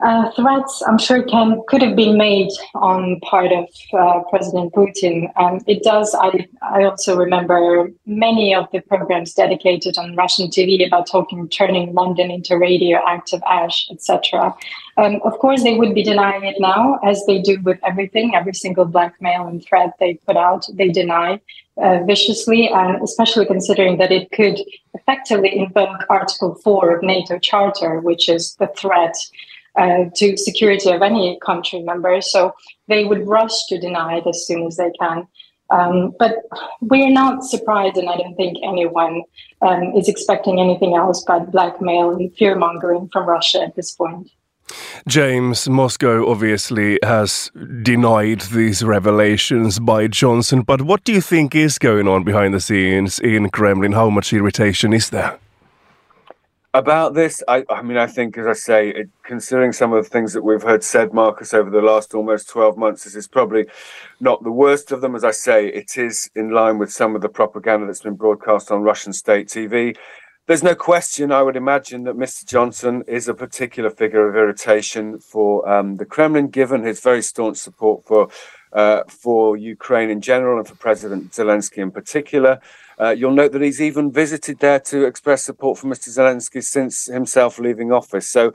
uh, 0.00 0.30
threats, 0.32 0.82
I'm 0.86 0.98
sure, 0.98 1.22
can 1.22 1.62
could 1.68 1.80
have 1.80 1.96
been 1.96 2.18
made 2.18 2.50
on 2.74 3.18
part 3.20 3.50
of 3.50 3.66
uh, 3.94 4.20
President 4.28 4.74
Putin. 4.74 5.30
Um, 5.36 5.60
it 5.66 5.82
does. 5.82 6.14
I 6.14 6.46
I 6.60 6.84
also 6.84 7.16
remember 7.16 7.90
many 8.04 8.54
of 8.54 8.66
the 8.72 8.80
programs 8.80 9.32
dedicated 9.32 9.96
on 9.96 10.14
Russian 10.14 10.48
TV 10.48 10.86
about 10.86 11.06
talking, 11.06 11.48
turning 11.48 11.94
London 11.94 12.30
into 12.30 12.58
radioactive 12.58 13.42
ash, 13.48 13.88
etc. 13.90 14.54
Um, 14.98 15.20
of 15.24 15.38
course, 15.38 15.62
they 15.62 15.78
would 15.78 15.94
be 15.94 16.02
denying 16.02 16.44
it 16.44 16.56
now, 16.58 16.98
as 17.02 17.24
they 17.26 17.40
do 17.40 17.58
with 17.62 17.78
everything. 17.82 18.34
Every 18.34 18.54
single 18.54 18.84
blackmail 18.84 19.46
and 19.46 19.64
threat 19.64 19.94
they 19.98 20.14
put 20.26 20.36
out, 20.36 20.66
they 20.74 20.88
deny 20.88 21.40
uh, 21.78 22.00
viciously, 22.04 22.68
and 22.68 23.02
especially 23.02 23.46
considering 23.46 23.96
that 23.98 24.12
it 24.12 24.30
could 24.32 24.58
effectively 24.92 25.58
invoke 25.58 26.04
Article 26.10 26.54
Four 26.56 26.96
of 26.96 27.02
NATO 27.02 27.38
Charter, 27.38 28.00
which 28.00 28.28
is 28.28 28.54
the 28.56 28.68
threat 28.76 29.16
uh, 29.76 30.04
to 30.14 30.36
security 30.36 30.90
of 30.90 31.02
any 31.02 31.38
country 31.44 31.82
member. 31.82 32.20
So 32.20 32.54
they 32.88 33.04
would 33.04 33.26
rush 33.26 33.66
to 33.68 33.78
deny 33.78 34.16
it 34.18 34.26
as 34.26 34.46
soon 34.46 34.66
as 34.66 34.76
they 34.76 34.90
can. 34.98 35.26
Um, 35.70 36.14
but 36.18 36.36
we're 36.80 37.10
not 37.10 37.42
surprised, 37.42 37.96
and 37.96 38.08
I 38.08 38.16
don't 38.16 38.36
think 38.36 38.58
anyone 38.62 39.22
um, 39.62 39.92
is 39.96 40.08
expecting 40.08 40.60
anything 40.60 40.94
else 40.94 41.24
but 41.26 41.50
blackmail 41.50 42.10
and 42.10 42.32
fear 42.36 42.54
mongering 42.54 43.08
from 43.12 43.28
Russia 43.28 43.62
at 43.62 43.74
this 43.74 43.92
point. 43.92 44.30
James, 45.06 45.68
Moscow 45.68 46.28
obviously 46.28 46.98
has 47.02 47.50
denied 47.82 48.40
these 48.42 48.82
revelations 48.82 49.78
by 49.78 50.08
Johnson, 50.08 50.62
but 50.62 50.82
what 50.82 51.04
do 51.04 51.12
you 51.12 51.20
think 51.20 51.54
is 51.54 51.78
going 51.78 52.08
on 52.08 52.24
behind 52.24 52.52
the 52.52 52.60
scenes 52.60 53.20
in 53.20 53.50
Kremlin? 53.50 53.92
How 53.92 54.10
much 54.10 54.32
irritation 54.32 54.92
is 54.92 55.10
there? 55.10 55.38
About 56.78 57.14
this, 57.14 57.42
I, 57.48 57.64
I, 57.70 57.82
mean, 57.82 57.96
I 57.96 58.06
think, 58.06 58.36
as 58.36 58.46
I 58.46 58.52
say, 58.52 58.90
it, 58.90 59.08
considering 59.22 59.72
some 59.72 59.92
of 59.92 60.04
the 60.04 60.10
things 60.10 60.32
that 60.34 60.42
we've 60.42 60.62
heard 60.62 60.84
said, 60.84 61.12
Marcus, 61.12 61.54
over 61.54 61.70
the 61.70 61.80
last 61.80 62.14
almost 62.14 62.48
12 62.50 62.76
months, 62.76 63.04
this 63.04 63.16
is 63.16 63.26
probably 63.26 63.64
not 64.20 64.42
the 64.42 64.52
worst 64.52 64.92
of 64.92 65.00
them. 65.00 65.14
As 65.14 65.24
I 65.24 65.30
say, 65.30 65.68
it 65.68 65.96
is 65.96 66.30
in 66.34 66.50
line 66.50 66.78
with 66.78 66.92
some 66.92 67.16
of 67.16 67.22
the 67.22 67.28
propaganda 67.28 67.86
that's 67.86 68.02
been 68.02 68.14
broadcast 68.14 68.70
on 68.70 68.82
Russian 68.82 69.12
state 69.12 69.48
TV. 69.48 69.96
There's 70.46 70.62
no 70.62 70.74
question, 70.74 71.32
I 71.32 71.42
would 71.42 71.56
imagine, 71.56 72.04
that 72.04 72.16
Mr. 72.16 72.44
Johnson 72.44 73.02
is 73.08 73.26
a 73.26 73.34
particular 73.34 73.90
figure 73.90 74.28
of 74.28 74.36
irritation 74.36 75.18
for 75.18 75.68
um, 75.68 75.96
the 75.96 76.04
Kremlin, 76.04 76.48
given 76.48 76.84
his 76.84 77.00
very 77.00 77.22
staunch 77.22 77.56
support 77.56 78.04
for 78.04 78.28
uh, 78.72 79.02
for 79.08 79.56
Ukraine 79.56 80.10
in 80.10 80.20
general 80.20 80.58
and 80.58 80.66
for 80.66 80.74
President 80.74 81.32
Zelensky 81.32 81.78
in 81.78 81.90
particular. 81.90 82.60
Uh, 82.98 83.10
you'll 83.10 83.32
note 83.32 83.52
that 83.52 83.62
he's 83.62 83.80
even 83.80 84.10
visited 84.10 84.58
there 84.60 84.80
to 84.80 85.04
express 85.04 85.44
support 85.44 85.78
for 85.78 85.86
Mr. 85.86 86.08
Zelensky 86.08 86.64
since 86.64 87.06
himself 87.06 87.58
leaving 87.58 87.92
office. 87.92 88.28
So, 88.28 88.52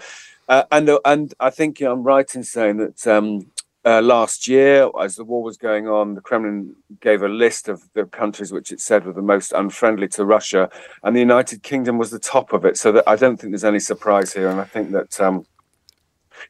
uh, 0.50 0.64
and 0.72 0.90
and 1.06 1.34
I 1.40 1.50
think 1.52 1.80
you 1.80 1.86
know, 1.86 1.94
I'm 1.94 2.04
right 2.04 2.34
in 2.36 2.44
saying 2.44 2.78
that 2.78 3.06
um, 3.08 3.52
uh, 3.86 4.02
last 4.02 4.48
year, 4.48 4.90
as 5.00 5.16
the 5.16 5.24
war 5.24 5.44
was 5.44 5.58
going 5.58 5.88
on, 5.88 6.16
the 6.16 6.22
Kremlin 6.22 6.76
gave 7.02 7.22
a 7.22 7.28
list 7.28 7.68
of 7.68 7.84
the 7.94 8.06
countries 8.06 8.52
which 8.52 8.72
it 8.72 8.80
said 8.80 9.06
were 9.06 9.14
the 9.14 9.22
most 9.22 9.52
unfriendly 9.54 10.08
to 10.10 10.26
Russia, 10.26 10.70
and 11.04 11.16
the 11.16 11.20
United 11.20 11.62
Kingdom 11.64 11.98
was 11.98 12.12
the 12.12 12.20
top 12.20 12.52
of 12.52 12.66
it. 12.66 12.78
So 12.78 12.92
that 12.92 13.04
I 13.08 13.16
don't 13.16 13.38
think 13.38 13.52
there's 13.52 13.64
any 13.64 13.80
surprise 13.80 14.34
here, 14.34 14.50
and 14.50 14.60
I 14.60 14.66
think 14.66 14.92
that. 14.92 15.20
Um, 15.20 15.46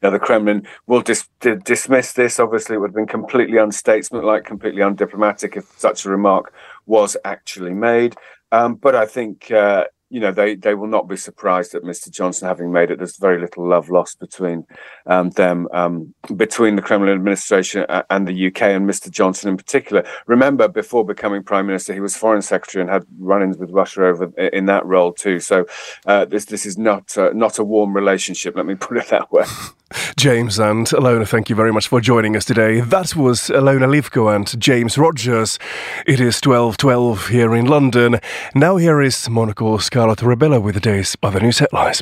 you 0.01 0.07
know, 0.07 0.11
the 0.11 0.19
Kremlin 0.19 0.67
will 0.87 1.01
dis- 1.01 1.27
dismiss 1.39 2.13
this. 2.13 2.39
Obviously, 2.39 2.75
it 2.75 2.79
would 2.79 2.89
have 2.89 2.95
been 2.95 3.07
completely 3.07 3.59
unstatesmanlike, 3.59 4.45
completely 4.45 4.81
undiplomatic 4.81 5.57
if 5.57 5.65
such 5.77 6.05
a 6.05 6.09
remark 6.09 6.53
was 6.85 7.17
actually 7.25 7.73
made. 7.73 8.15
Um, 8.51 8.75
but 8.75 8.95
I 8.95 9.05
think 9.05 9.51
uh, 9.51 9.85
you 10.11 10.19
know 10.19 10.31
they 10.31 10.55
they 10.55 10.75
will 10.75 10.87
not 10.87 11.07
be 11.07 11.15
surprised 11.15 11.73
at 11.73 11.83
Mr. 11.83 12.11
Johnson 12.11 12.47
having 12.47 12.71
made 12.71 12.91
it. 12.91 12.97
There's 12.97 13.17
very 13.17 13.39
little 13.39 13.67
love 13.67 13.89
lost 13.89 14.19
between 14.19 14.67
um, 15.05 15.29
them, 15.31 15.69
um, 15.73 16.13
between 16.35 16.75
the 16.75 16.81
Kremlin 16.81 17.09
administration 17.09 17.85
and 18.09 18.27
the 18.27 18.47
UK 18.47 18.63
and 18.63 18.87
Mr. 18.87 19.09
Johnson 19.09 19.49
in 19.49 19.57
particular. 19.57 20.03
Remember, 20.27 20.67
before 20.67 21.05
becoming 21.05 21.43
prime 21.43 21.65
minister, 21.65 21.93
he 21.93 22.01
was 22.01 22.17
foreign 22.17 22.41
secretary 22.41 22.81
and 22.81 22.91
had 22.91 23.05
run-ins 23.19 23.57
with 23.57 23.71
Russia 23.71 24.05
over 24.05 24.25
in 24.49 24.65
that 24.65 24.85
role 24.85 25.13
too. 25.13 25.39
So 25.39 25.65
uh, 26.05 26.25
this 26.25 26.45
this 26.45 26.65
is 26.65 26.77
not 26.77 27.17
uh, 27.17 27.31
not 27.33 27.57
a 27.57 27.63
warm 27.63 27.95
relationship. 27.95 28.57
Let 28.57 28.65
me 28.65 28.75
put 28.75 28.97
it 28.97 29.07
that 29.07 29.31
way. 29.31 29.45
James 30.17 30.59
and 30.59 30.87
Alona, 30.87 31.27
thank 31.27 31.49
you 31.49 31.55
very 31.55 31.73
much 31.73 31.87
for 31.87 31.99
joining 31.99 32.35
us 32.35 32.45
today. 32.45 32.81
That 32.81 33.15
was 33.15 33.49
Alona 33.49 33.87
Livko 33.87 34.33
and 34.33 34.59
James 34.59 34.97
Rogers. 34.97 35.59
It 36.05 36.19
is 36.19 36.39
12.12 36.41 37.29
here 37.29 37.55
in 37.55 37.65
London. 37.65 38.19
Now 38.55 38.77
here 38.77 39.01
is 39.01 39.27
Monocle's 39.29 39.89
Carlotta 40.01 40.25
Rebelo 40.25 40.59
with 40.59 40.73
the 40.73 40.81
day's 40.81 41.15
other 41.21 41.39
news 41.39 41.59
headlines. 41.59 42.01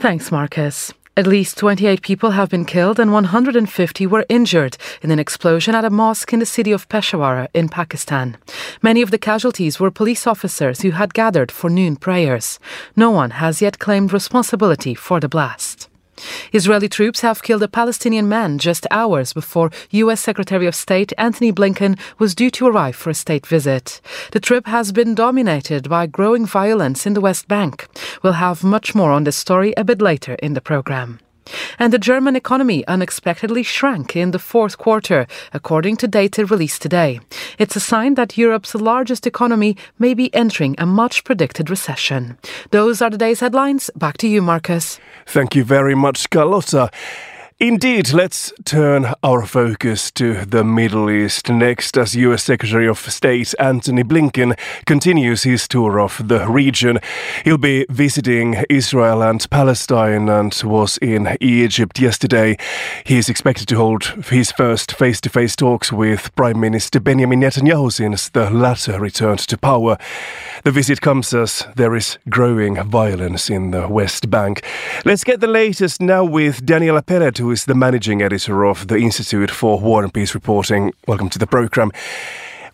Thanks, 0.00 0.32
Marcus. 0.32 0.92
At 1.16 1.28
least 1.28 1.56
28 1.58 2.02
people 2.02 2.32
have 2.32 2.48
been 2.48 2.64
killed 2.64 2.98
and 2.98 3.12
150 3.12 4.06
were 4.08 4.26
injured 4.28 4.76
in 5.00 5.12
an 5.12 5.20
explosion 5.20 5.72
at 5.76 5.84
a 5.84 5.88
mosque 5.88 6.32
in 6.32 6.40
the 6.40 6.44
city 6.44 6.72
of 6.72 6.88
Peshawar 6.88 7.46
in 7.54 7.68
Pakistan. 7.68 8.36
Many 8.82 9.00
of 9.00 9.12
the 9.12 9.18
casualties 9.18 9.78
were 9.78 9.92
police 9.92 10.26
officers 10.26 10.80
who 10.80 10.90
had 10.90 11.14
gathered 11.14 11.52
for 11.52 11.70
noon 11.70 11.94
prayers. 11.94 12.58
No 12.96 13.12
one 13.12 13.30
has 13.30 13.62
yet 13.62 13.78
claimed 13.78 14.12
responsibility 14.12 14.96
for 14.96 15.20
the 15.20 15.28
blast. 15.28 15.88
Israeli 16.52 16.88
troops 16.88 17.20
have 17.20 17.42
killed 17.42 17.62
a 17.62 17.68
Palestinian 17.68 18.28
man 18.28 18.58
just 18.58 18.86
hours 18.90 19.32
before 19.32 19.70
U.S. 19.90 20.20
Secretary 20.20 20.66
of 20.66 20.74
State 20.74 21.12
Antony 21.18 21.52
Blinken 21.52 21.98
was 22.18 22.34
due 22.34 22.50
to 22.50 22.66
arrive 22.66 22.96
for 22.96 23.10
a 23.10 23.14
state 23.14 23.46
visit. 23.46 24.00
The 24.32 24.40
trip 24.40 24.66
has 24.66 24.92
been 24.92 25.14
dominated 25.14 25.88
by 25.88 26.06
growing 26.06 26.46
violence 26.46 27.06
in 27.06 27.14
the 27.14 27.20
West 27.20 27.48
Bank. 27.48 27.86
We'll 28.22 28.34
have 28.34 28.64
much 28.64 28.94
more 28.94 29.12
on 29.12 29.24
this 29.24 29.36
story 29.36 29.74
a 29.76 29.84
bit 29.84 30.00
later 30.00 30.34
in 30.34 30.54
the 30.54 30.60
program. 30.60 31.20
And 31.78 31.92
the 31.92 31.98
German 31.98 32.36
economy 32.36 32.86
unexpectedly 32.86 33.62
shrank 33.62 34.16
in 34.16 34.30
the 34.30 34.38
fourth 34.38 34.78
quarter, 34.78 35.26
according 35.52 35.96
to 35.98 36.08
data 36.08 36.44
released 36.46 36.82
today. 36.82 37.20
It's 37.58 37.76
a 37.76 37.80
sign 37.80 38.14
that 38.14 38.38
Europe's 38.38 38.74
largest 38.74 39.26
economy 39.26 39.76
may 39.98 40.14
be 40.14 40.34
entering 40.34 40.74
a 40.78 40.86
much 40.86 41.24
predicted 41.24 41.70
recession. 41.70 42.38
Those 42.70 43.02
are 43.02 43.10
today's 43.10 43.40
headlines. 43.40 43.90
Back 43.96 44.16
to 44.18 44.28
you, 44.28 44.42
Marcus. 44.42 44.98
Thank 45.26 45.54
you 45.54 45.64
very 45.64 45.94
much, 45.94 46.30
Carlotta. 46.30 46.90
Indeed, 47.58 48.12
let's 48.12 48.52
turn 48.66 49.14
our 49.22 49.46
focus 49.46 50.10
to 50.10 50.44
the 50.44 50.62
Middle 50.62 51.08
East 51.08 51.48
next 51.48 51.96
as 51.96 52.14
US 52.14 52.44
Secretary 52.44 52.86
of 52.86 52.98
State 52.98 53.54
Antony 53.58 54.04
Blinken 54.04 54.58
continues 54.84 55.44
his 55.44 55.66
tour 55.66 55.98
of 55.98 56.28
the 56.28 56.46
region. 56.46 56.98
He'll 57.46 57.56
be 57.56 57.86
visiting 57.88 58.62
Israel 58.68 59.22
and 59.22 59.48
Palestine 59.48 60.28
and 60.28 60.54
was 60.66 60.98
in 60.98 61.34
Egypt 61.40 61.98
yesterday. 61.98 62.58
He 63.04 63.16
is 63.16 63.30
expected 63.30 63.68
to 63.68 63.76
hold 63.76 64.04
his 64.28 64.52
first 64.52 64.92
face 64.92 65.22
to 65.22 65.30
face 65.30 65.56
talks 65.56 65.90
with 65.90 66.36
Prime 66.36 66.60
Minister 66.60 67.00
Benjamin 67.00 67.40
Netanyahu 67.40 67.90
since 67.90 68.28
the 68.28 68.50
latter 68.50 69.00
returned 69.00 69.38
to 69.38 69.56
power. 69.56 69.96
The 70.64 70.72
visit 70.72 71.00
comes 71.00 71.32
as 71.32 71.66
there 71.74 71.96
is 71.96 72.18
growing 72.28 72.82
violence 72.84 73.48
in 73.48 73.70
the 73.70 73.88
West 73.88 74.30
Bank. 74.30 74.62
Let's 75.06 75.24
get 75.24 75.40
the 75.40 75.46
latest 75.46 76.02
now 76.02 76.22
with 76.22 76.66
Daniella 76.66 77.00
Peled 77.00 77.45
who 77.46 77.52
is 77.52 77.66
the 77.66 77.76
managing 77.76 78.22
editor 78.22 78.66
of 78.66 78.88
the 78.88 78.96
Institute 78.96 79.52
for 79.52 79.78
War 79.78 80.02
and 80.02 80.12
Peace 80.12 80.34
Reporting. 80.34 80.92
Welcome 81.06 81.28
to 81.28 81.38
the 81.38 81.46
programme. 81.46 81.92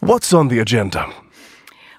What's 0.01 0.33
on 0.33 0.49
the 0.49 0.61
agenda? 0.61 1.13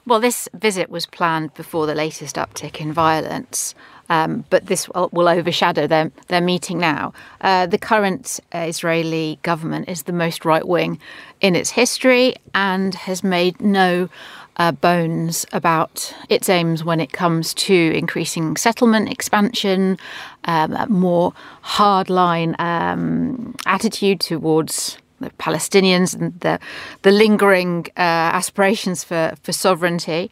Well, 0.07 0.19
this 0.19 0.49
visit 0.55 0.89
was 0.89 1.05
planned 1.05 1.53
before 1.53 1.85
the 1.85 1.93
latest 1.93 2.35
uptick 2.35 2.81
in 2.81 2.91
violence. 2.91 3.75
Um, 4.09 4.43
but 4.49 4.65
this 4.65 4.89
will, 4.89 5.29
overshadow 5.29 5.85
their, 5.85 6.11
their 6.29 6.41
meeting 6.41 6.79
now. 6.79 7.13
Uh, 7.41 7.67
the 7.67 7.77
current 7.77 8.39
Israeli 8.51 9.37
government 9.43 9.87
is 9.87 10.03
the 10.03 10.11
most 10.11 10.43
right 10.43 10.67
wing 10.67 10.99
in 11.41 11.55
its 11.55 11.69
history 11.69 12.35
and 12.55 12.95
has 12.95 13.23
made 13.23 13.61
no 13.61 14.09
uh, 14.57 14.71
bones 14.71 15.45
about 15.51 16.13
its 16.29 16.49
aims 16.49 16.83
when 16.83 16.99
it 16.99 17.11
comes 17.11 17.53
to 17.53 17.73
increasing 17.95 18.57
settlement 18.57 19.09
expansion, 19.09 19.97
um, 20.45 20.75
more 20.89 21.33
hardline 21.63 22.59
um, 22.59 23.55
attitude 23.65 24.19
towards 24.19 24.97
the 25.19 25.29
Palestinians 25.31 26.13
and 26.13 26.39
the 26.41 26.59
the 27.01 27.11
lingering 27.11 27.87
uh, 27.97 28.31
aspirations 28.39 29.03
for 29.03 29.33
for 29.41 29.53
sovereignty. 29.53 30.29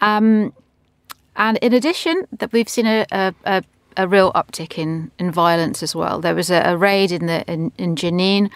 Um, 0.00 0.52
and 1.36 1.56
in 1.58 1.72
addition, 1.72 2.26
that 2.38 2.52
we've 2.52 2.68
seen 2.68 2.86
a, 2.86 3.06
a, 3.12 3.34
a 3.44 3.62
a 3.98 4.06
real 4.06 4.32
uptick 4.32 4.78
in, 4.78 5.10
in 5.18 5.30
violence 5.32 5.82
as 5.82 5.94
well. 5.94 6.20
There 6.20 6.34
was 6.34 6.50
a, 6.50 6.62
a 6.64 6.76
raid 6.76 7.10
in 7.10 7.26
the 7.26 7.44
in, 7.52 7.72
in 7.76 7.96
Jenin 7.96 8.48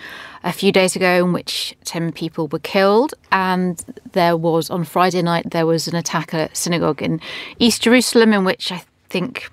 a 0.45 0.53
few 0.53 0.71
days 0.71 0.95
ago 0.97 1.25
in 1.25 1.33
which 1.33 1.77
ten 1.85 2.13
people 2.13 2.47
were 2.47 2.61
killed, 2.61 3.15
and 3.33 3.85
there 4.13 4.37
was 4.37 4.71
on 4.71 4.85
Friday 4.85 5.21
night 5.21 5.51
there 5.51 5.67
was 5.67 5.89
an 5.89 5.97
attack 5.97 6.33
at 6.33 6.53
a 6.53 6.55
synagogue 6.55 7.03
in 7.03 7.21
East 7.59 7.83
Jerusalem 7.83 8.33
in 8.33 8.45
which 8.45 8.71
I 8.71 8.85
think 9.09 9.51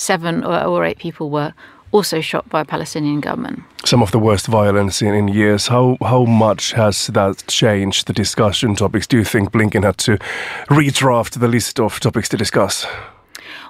seven 0.00 0.44
or, 0.44 0.64
or 0.64 0.84
eight 0.84 0.98
people 0.98 1.30
were 1.30 1.52
also 1.92 2.20
shot 2.20 2.48
by 2.48 2.64
Palestinian 2.64 3.20
government. 3.20 3.62
some 3.84 4.02
of 4.02 4.10
the 4.10 4.18
worst 4.18 4.46
violence 4.46 5.02
in, 5.02 5.14
in 5.14 5.28
years. 5.28 5.68
How 5.68 5.96
how 6.00 6.24
much 6.24 6.72
has 6.72 7.06
that 7.08 7.44
changed 7.46 8.06
the 8.06 8.12
discussion 8.12 8.76
topics? 8.76 9.06
Do 9.06 9.16
you 9.16 9.24
think 9.24 9.50
Blinken 9.50 9.84
had 9.84 9.98
to 9.98 10.18
redraft 10.68 11.38
the 11.40 11.48
list 11.48 11.80
of 11.80 12.00
topics 12.00 12.28
to 12.28 12.36
discuss? 12.36 12.86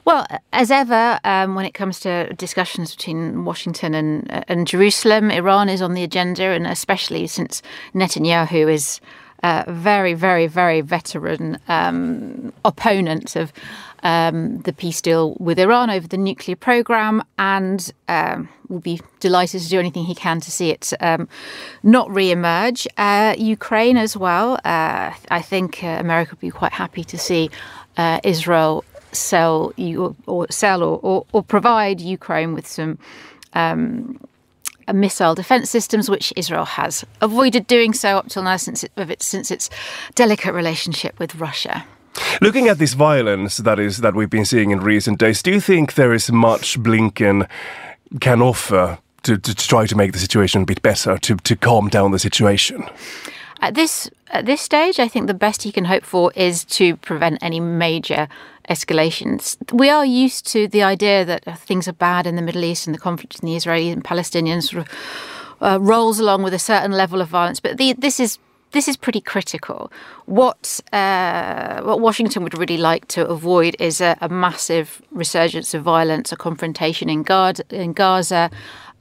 Well, 0.05 0.27
as 0.53 0.71
ever, 0.71 1.19
um, 1.25 1.55
when 1.55 1.67
it 1.67 1.75
comes 1.75 2.01
to 2.01 2.33
discussions 2.35 2.97
between 2.97 3.45
Washington 3.45 3.95
and 3.95 4.45
and 4.49 4.67
Jerusalem, 4.67 5.31
Iran 5.31 5.69
is 5.69 5.83
on 5.83 5.95
the 5.95 6.05
agenda, 6.05 6.45
and 6.45 6.67
especially 6.67 7.27
since 7.27 7.63
Netanyahu 7.95 8.69
is 8.69 9.01
a 9.43 9.65
very, 9.73 10.15
very, 10.15 10.47
very 10.49 10.83
veteran 10.83 11.59
um, 11.69 12.53
opponent 12.65 13.37
of 13.37 13.53
um, 14.03 14.61
the 14.63 14.73
peace 14.73 15.01
deal 15.01 15.37
with 15.39 15.59
Iran 15.59 15.91
over 15.91 16.07
the 16.07 16.17
nuclear 16.17 16.57
program, 16.57 17.23
and 17.39 17.93
um, 18.09 18.49
will 18.69 18.81
be 18.81 19.01
delighted 19.19 19.61
to 19.63 19.69
do 19.69 19.79
anything 19.79 20.05
he 20.05 20.15
can 20.15 20.41
to 20.41 20.51
see 20.51 20.71
it 20.71 20.93
um, 21.01 21.29
not 21.83 22.11
re-emerge. 22.11 22.87
Uh, 22.97 23.35
Ukraine 23.37 23.97
as 23.97 24.17
well. 24.17 24.55
Uh, 24.65 25.13
I 25.31 25.43
think 25.43 25.85
uh, 25.85 25.89
America 25.89 26.33
would 26.33 26.41
be 26.41 26.51
quite 26.51 26.73
happy 26.73 27.05
to 27.05 27.19
see 27.19 27.51
uh, 27.97 28.21
Israel 28.25 28.85
sell 29.13 29.73
you 29.77 30.15
or 30.27 30.47
sell 30.51 30.83
or, 30.83 31.01
or, 31.03 31.27
or, 31.33 31.43
provide 31.43 32.01
Ukraine 32.01 32.55
with 32.55 32.67
some. 32.67 32.99
Um, 33.53 34.21
missile 34.93 35.37
defense 35.37 35.71
systems, 35.71 36.11
which 36.11 36.33
Israel 36.35 36.65
has 36.65 37.05
avoided 37.21 37.69
doing 37.69 37.93
so 37.93 38.19
up 38.19 38.29
till 38.29 38.43
now 38.43 38.57
since 38.57 38.83
it, 38.83 39.23
since 39.23 39.53
its 39.53 39.71
delicate 40.17 40.53
relationship 40.53 41.17
with 41.21 41.37
Russia. 41.37 41.85
Looking 42.41 42.69
at 42.69 42.79
this 42.79 42.95
violence 42.95 43.59
that 43.59 43.79
is 43.79 43.99
that 43.99 44.15
we've 44.15 44.31
been 44.31 44.45
seeing 44.45 44.71
in 44.71 44.81
recent 44.81 45.19
days, 45.19 45.43
do 45.43 45.51
you 45.51 45.61
think 45.61 45.95
there 45.95 46.13
is 46.13 46.31
much 46.33 46.81
Blinken 46.83 47.49
can 48.21 48.43
offer 48.43 48.99
to, 49.23 49.39
to 49.39 49.55
try 49.55 49.87
to 49.87 49.97
make 49.97 50.13
the 50.13 50.19
situation 50.19 50.63
a 50.63 50.67
bit 50.67 50.83
better, 50.83 51.19
to, 51.19 51.37
to 51.37 51.57
calm 51.57 51.89
down 51.89 52.11
the 52.11 52.19
situation? 52.19 52.85
At 53.61 53.75
this 53.75 54.11
at 54.33 54.47
this 54.47 54.61
stage, 54.61 55.01
I 55.01 55.09
think 55.09 55.27
the 55.27 55.35
best 55.35 55.65
he 55.65 55.73
can 55.73 55.85
hope 55.85 56.05
for 56.05 56.33
is 56.37 56.65
to 56.67 56.97
prevent 56.97 57.43
any 57.43 57.59
major 57.59 58.29
escalations. 58.69 59.57
We 59.73 59.91
are 59.91 60.07
used 60.07 60.47
to 60.53 60.69
the 60.69 60.85
idea 60.85 61.25
that 61.25 61.59
things 61.59 61.89
are 61.89 61.93
bad 61.93 62.27
in 62.27 62.37
the 62.37 62.43
Middle 62.43 62.65
East 62.65 62.87
and 62.87 62.95
the 62.95 63.01
conflict 63.01 63.41
in 63.41 63.47
the 63.47 63.57
Israeli 63.57 63.91
and 63.91 64.05
Palestinians 64.05 64.71
sort 64.71 64.87
of 64.87 64.89
uh, 65.61 65.79
rolls 65.81 66.21
along 66.21 66.43
with 66.43 66.55
a 66.55 66.59
certain 66.59 66.93
level 66.93 67.21
of 67.21 67.29
violence, 67.29 67.61
but 67.61 67.77
the, 67.77 67.93
this 67.95 68.21
is 68.21 68.39
this 68.73 68.89
is 68.89 68.97
pretty 68.97 69.21
critical. 69.21 69.91
What 70.27 70.81
uh, 70.93 71.83
what 71.83 72.01
Washington 72.01 72.43
would 72.45 72.57
really 72.57 72.77
like 72.77 73.09
to 73.09 73.27
avoid 73.27 73.77
is 73.79 74.01
a, 74.01 74.17
a 74.21 74.29
massive 74.29 75.03
resurgence 75.11 75.75
of 75.75 75.83
violence, 75.83 76.33
a 76.33 76.37
confrontation 76.37 77.09
in, 77.09 77.23
Gaza, 77.23 77.65
in 77.71 77.93
Gaza 77.93 78.51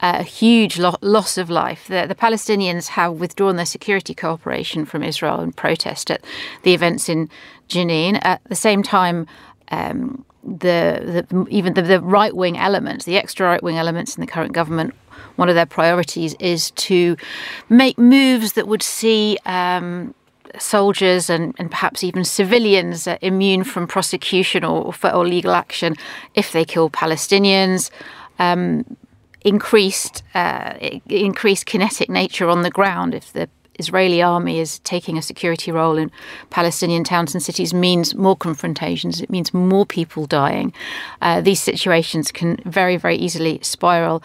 a 0.02 0.22
huge 0.22 0.78
lo- 0.78 0.96
loss 1.02 1.36
of 1.36 1.50
life. 1.50 1.86
The, 1.88 2.06
the, 2.06 2.14
Palestinians 2.14 2.88
have 2.88 3.14
withdrawn 3.14 3.56
their 3.56 3.66
security 3.66 4.14
cooperation 4.14 4.84
from 4.84 5.02
Israel 5.02 5.40
in 5.40 5.52
protest 5.52 6.10
at 6.10 6.24
the 6.62 6.72
events 6.72 7.08
in 7.08 7.28
Jenin. 7.68 8.18
At 8.22 8.40
the 8.44 8.54
same 8.54 8.82
time, 8.82 9.26
um, 9.70 10.24
the, 10.42 11.26
the, 11.28 11.46
even 11.50 11.74
the, 11.74 11.82
the 11.82 12.00
right 12.00 12.34
wing 12.34 12.56
elements, 12.56 13.04
the 13.04 13.18
extra 13.18 13.46
right 13.46 13.62
wing 13.62 13.76
elements 13.76 14.16
in 14.16 14.22
the 14.22 14.26
current 14.26 14.52
government, 14.52 14.94
one 15.36 15.48
of 15.48 15.54
their 15.54 15.66
priorities 15.66 16.34
is 16.40 16.70
to 16.72 17.16
make 17.68 17.98
moves 17.98 18.52
that 18.54 18.66
would 18.68 18.82
see 18.82 19.38
um, 19.46 20.14
soldiers 20.58 21.30
and, 21.30 21.54
and, 21.58 21.70
perhaps 21.70 22.02
even 22.02 22.24
civilians 22.24 23.06
uh, 23.06 23.16
immune 23.20 23.64
from 23.64 23.86
prosecution 23.86 24.64
or, 24.64 24.94
or, 25.04 25.26
legal 25.26 25.52
action 25.52 25.94
if 26.34 26.52
they 26.52 26.64
kill 26.64 26.90
Palestinians. 26.90 27.90
Um, 28.38 28.96
increased 29.42 30.22
uh, 30.34 30.74
increased 31.08 31.64
kinetic 31.64 32.10
nature 32.10 32.48
on 32.48 32.62
the 32.62 32.70
ground 32.70 33.14
if 33.14 33.32
the 33.32 33.48
Israeli 33.80 34.20
army 34.20 34.60
is 34.60 34.78
taking 34.80 35.16
a 35.16 35.22
security 35.22 35.72
role 35.72 35.96
in 35.96 36.10
Palestinian 36.50 37.02
towns 37.02 37.34
and 37.34 37.42
cities 37.42 37.72
means 37.72 38.14
more 38.14 38.36
confrontations. 38.36 39.20
It 39.20 39.30
means 39.30 39.54
more 39.54 39.86
people 39.86 40.26
dying. 40.26 40.72
Uh, 41.22 41.40
these 41.40 41.60
situations 41.60 42.30
can 42.30 42.58
very, 42.66 42.98
very 42.98 43.16
easily 43.16 43.58
spiral 43.62 44.22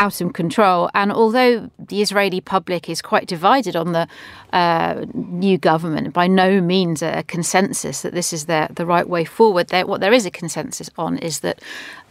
out 0.00 0.20
of 0.20 0.32
control. 0.32 0.90
And 0.94 1.12
although 1.12 1.70
the 1.78 2.00
Israeli 2.00 2.40
public 2.40 2.88
is 2.88 3.02
quite 3.02 3.26
divided 3.26 3.76
on 3.76 3.92
the 3.92 4.08
uh, 4.52 5.04
new 5.14 5.58
government, 5.58 6.12
by 6.14 6.26
no 6.26 6.60
means 6.60 7.02
a 7.02 7.22
consensus 7.28 8.00
that 8.02 8.14
this 8.14 8.32
is 8.32 8.46
the, 8.46 8.68
the 8.74 8.86
right 8.86 9.08
way 9.08 9.24
forward, 9.24 9.68
there, 9.68 9.86
what 9.86 10.00
there 10.00 10.14
is 10.14 10.26
a 10.26 10.30
consensus 10.30 10.88
on 10.96 11.18
is 11.18 11.40
that 11.40 11.62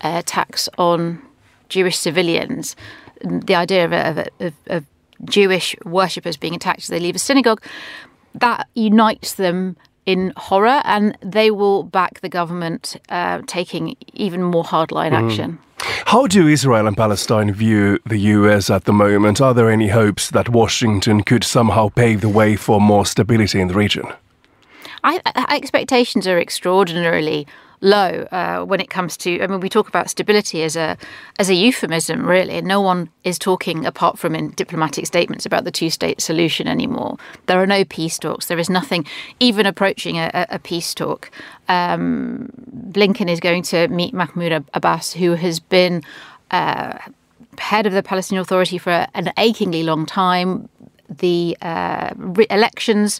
uh, 0.01 0.13
attacks 0.19 0.69
on 0.77 1.21
Jewish 1.67 1.97
civilians, 1.97 2.75
the 3.21 3.55
idea 3.55 3.85
of, 3.85 3.91
of, 3.93 4.27
of, 4.39 4.53
of 4.67 4.85
Jewish 5.25 5.75
worshippers 5.83 6.37
being 6.37 6.55
attacked 6.55 6.83
as 6.83 6.87
they 6.87 6.99
leave 6.99 7.15
a 7.15 7.19
synagogue, 7.19 7.61
that 8.35 8.67
unites 8.75 9.33
them 9.33 9.75
in 10.05 10.31
horror, 10.37 10.81
and 10.85 11.17
they 11.21 11.51
will 11.51 11.83
back 11.83 12.21
the 12.21 12.29
government 12.29 12.97
uh, 13.09 13.41
taking 13.47 13.95
even 14.13 14.43
more 14.43 14.63
hardline 14.63 15.11
mm. 15.11 15.23
action. 15.23 15.59
How 16.05 16.27
do 16.27 16.47
Israel 16.47 16.87
and 16.87 16.97
Palestine 16.97 17.51
view 17.51 17.99
the 18.05 18.17
US 18.17 18.69
at 18.69 18.85
the 18.85 18.93
moment? 18.93 19.41
Are 19.41 19.53
there 19.53 19.69
any 19.69 19.89
hopes 19.89 20.29
that 20.31 20.49
Washington 20.49 21.23
could 21.23 21.43
somehow 21.43 21.89
pave 21.89 22.21
the 22.21 22.29
way 22.29 22.55
for 22.55 22.81
more 22.81 23.05
stability 23.05 23.59
in 23.59 23.67
the 23.67 23.73
region? 23.73 24.05
I, 25.03 25.21
expectations 25.49 26.27
are 26.27 26.39
extraordinarily 26.39 27.47
low 27.81 28.27
uh, 28.31 28.63
when 28.65 28.79
it 28.79 28.89
comes 28.89 29.17
to. 29.17 29.41
I 29.41 29.47
mean, 29.47 29.59
we 29.59 29.69
talk 29.69 29.87
about 29.87 30.09
stability 30.09 30.63
as 30.63 30.75
a 30.75 30.97
as 31.37 31.49
a 31.49 31.55
euphemism, 31.55 32.25
really. 32.25 32.61
No 32.61 32.81
one 32.81 33.09
is 33.23 33.39
talking 33.39 33.85
apart 33.85 34.19
from 34.19 34.35
in 34.35 34.51
diplomatic 34.51 35.05
statements 35.05 35.45
about 35.45 35.63
the 35.63 35.71
two 35.71 35.89
state 35.89 36.21
solution 36.21 36.67
anymore. 36.67 37.17
There 37.45 37.61
are 37.61 37.67
no 37.67 37.85
peace 37.85 38.17
talks. 38.17 38.47
There 38.47 38.59
is 38.59 38.69
nothing 38.69 39.05
even 39.39 39.65
approaching 39.65 40.17
a, 40.17 40.47
a 40.49 40.59
peace 40.59 40.93
talk. 40.93 41.31
Um, 41.67 42.51
Blinken 42.91 43.29
is 43.29 43.39
going 43.39 43.63
to 43.63 43.87
meet 43.87 44.13
Mahmoud 44.13 44.65
Abbas, 44.73 45.13
who 45.13 45.33
has 45.33 45.59
been. 45.59 46.03
Uh, 46.51 46.97
head 47.57 47.85
of 47.85 47.93
the 47.93 48.01
Palestinian 48.01 48.41
Authority 48.41 48.77
for 48.77 49.05
an 49.13 49.31
achingly 49.37 49.83
long 49.83 50.05
time. 50.05 50.69
The 51.09 51.57
uh, 51.61 52.11
re- 52.15 52.47
elections 52.49 53.19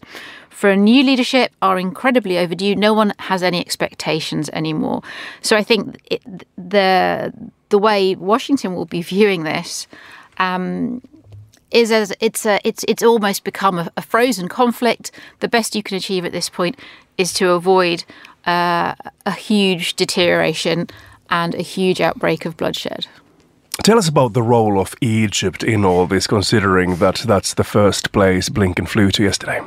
for 0.49 0.69
a 0.69 0.75
new 0.75 1.03
leadership 1.03 1.51
are 1.61 1.79
incredibly 1.79 2.37
overdue. 2.37 2.75
No 2.75 2.93
one 2.93 3.13
has 3.19 3.43
any 3.43 3.59
expectations 3.59 4.49
anymore. 4.49 5.01
So 5.41 5.55
I 5.55 5.63
think 5.63 5.99
it, 6.05 6.21
the 6.57 7.33
the 7.69 7.77
way 7.77 8.15
Washington 8.15 8.75
will 8.75 8.85
be 8.85 9.01
viewing 9.01 9.43
this. 9.43 9.87
Um, 10.37 11.01
is 11.71 11.91
as 11.91 12.11
it's 12.19 12.45
a, 12.45 12.59
it's 12.63 12.83
it's 12.87 13.03
almost 13.03 13.43
become 13.43 13.77
a, 13.77 13.91
a, 13.95 14.01
frozen 14.01 14.47
conflict. 14.47 15.11
The 15.39 15.47
best 15.47 15.75
you 15.75 15.83
can 15.83 15.97
achieve 15.97 16.25
at 16.25 16.31
this 16.31 16.49
point 16.49 16.79
is 17.17 17.31
to 17.33 17.51
avoid 17.51 18.03
uh, 18.47 18.95
a 19.25 19.31
huge 19.31 19.95
deterioration 19.95 20.87
and 21.29 21.53
a 21.53 21.61
huge 21.61 22.01
outbreak 22.01 22.45
of 22.45 22.57
bloodshed. 22.57 23.05
Tell 23.83 23.97
us 23.97 24.09
about 24.09 24.33
the 24.33 24.41
role 24.41 24.79
of 24.79 24.95
Egypt 24.99 25.63
in 25.63 25.85
all 25.85 26.05
this, 26.07 26.27
considering 26.27 26.95
that 26.95 27.15
that's 27.17 27.53
the 27.53 27.63
first 27.63 28.11
place 28.11 28.49
Blinken 28.49 28.87
flew 28.87 29.11
to 29.11 29.23
yesterday. 29.23 29.61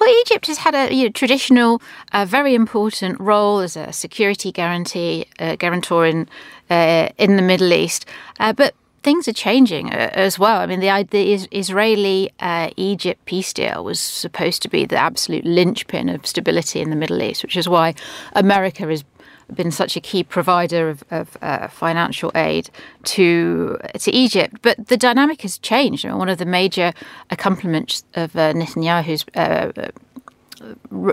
Well, 0.00 0.08
Egypt 0.20 0.46
has 0.46 0.58
had 0.58 0.74
a 0.74 0.94
you 0.94 1.04
know, 1.04 1.10
traditional, 1.10 1.82
uh, 2.12 2.24
very 2.24 2.54
important 2.54 3.20
role 3.20 3.60
as 3.60 3.76
a 3.76 3.92
security 3.92 4.52
guarantee 4.52 5.26
uh, 5.38 5.56
guarantor 5.56 6.06
in 6.06 6.28
uh, 6.70 7.08
in 7.18 7.36
the 7.36 7.42
Middle 7.42 7.72
East, 7.72 8.06
uh, 8.40 8.52
but 8.52 8.74
things 9.06 9.28
are 9.28 9.32
changing 9.32 9.92
uh, 9.92 10.10
as 10.14 10.36
well. 10.36 10.60
I 10.60 10.66
mean, 10.66 10.80
the, 10.80 11.06
the 11.08 11.34
Israeli 11.52 12.30
uh, 12.40 12.70
Egypt 12.76 13.24
peace 13.24 13.52
deal 13.52 13.84
was 13.84 14.00
supposed 14.00 14.62
to 14.62 14.68
be 14.68 14.84
the 14.84 14.96
absolute 14.96 15.44
linchpin 15.44 16.08
of 16.08 16.26
stability 16.26 16.80
in 16.80 16.90
the 16.90 16.96
Middle 16.96 17.22
East, 17.22 17.44
which 17.44 17.56
is 17.56 17.68
why 17.68 17.94
America 18.32 18.88
is 18.90 19.04
been 19.54 19.70
such 19.70 19.96
a 19.96 20.00
key 20.00 20.24
provider 20.24 20.88
of, 20.88 21.04
of 21.10 21.36
uh, 21.42 21.68
financial 21.68 22.32
aid 22.34 22.70
to 23.04 23.78
to 23.98 24.10
Egypt. 24.10 24.56
But 24.62 24.88
the 24.88 24.96
dynamic 24.96 25.42
has 25.42 25.58
changed. 25.58 26.04
one 26.04 26.28
of 26.28 26.38
the 26.38 26.46
major 26.46 26.92
accomplishments 27.30 28.04
of 28.14 28.34
uh, 28.36 28.52
Netanyahu's 28.52 29.24
uh, 29.34 29.90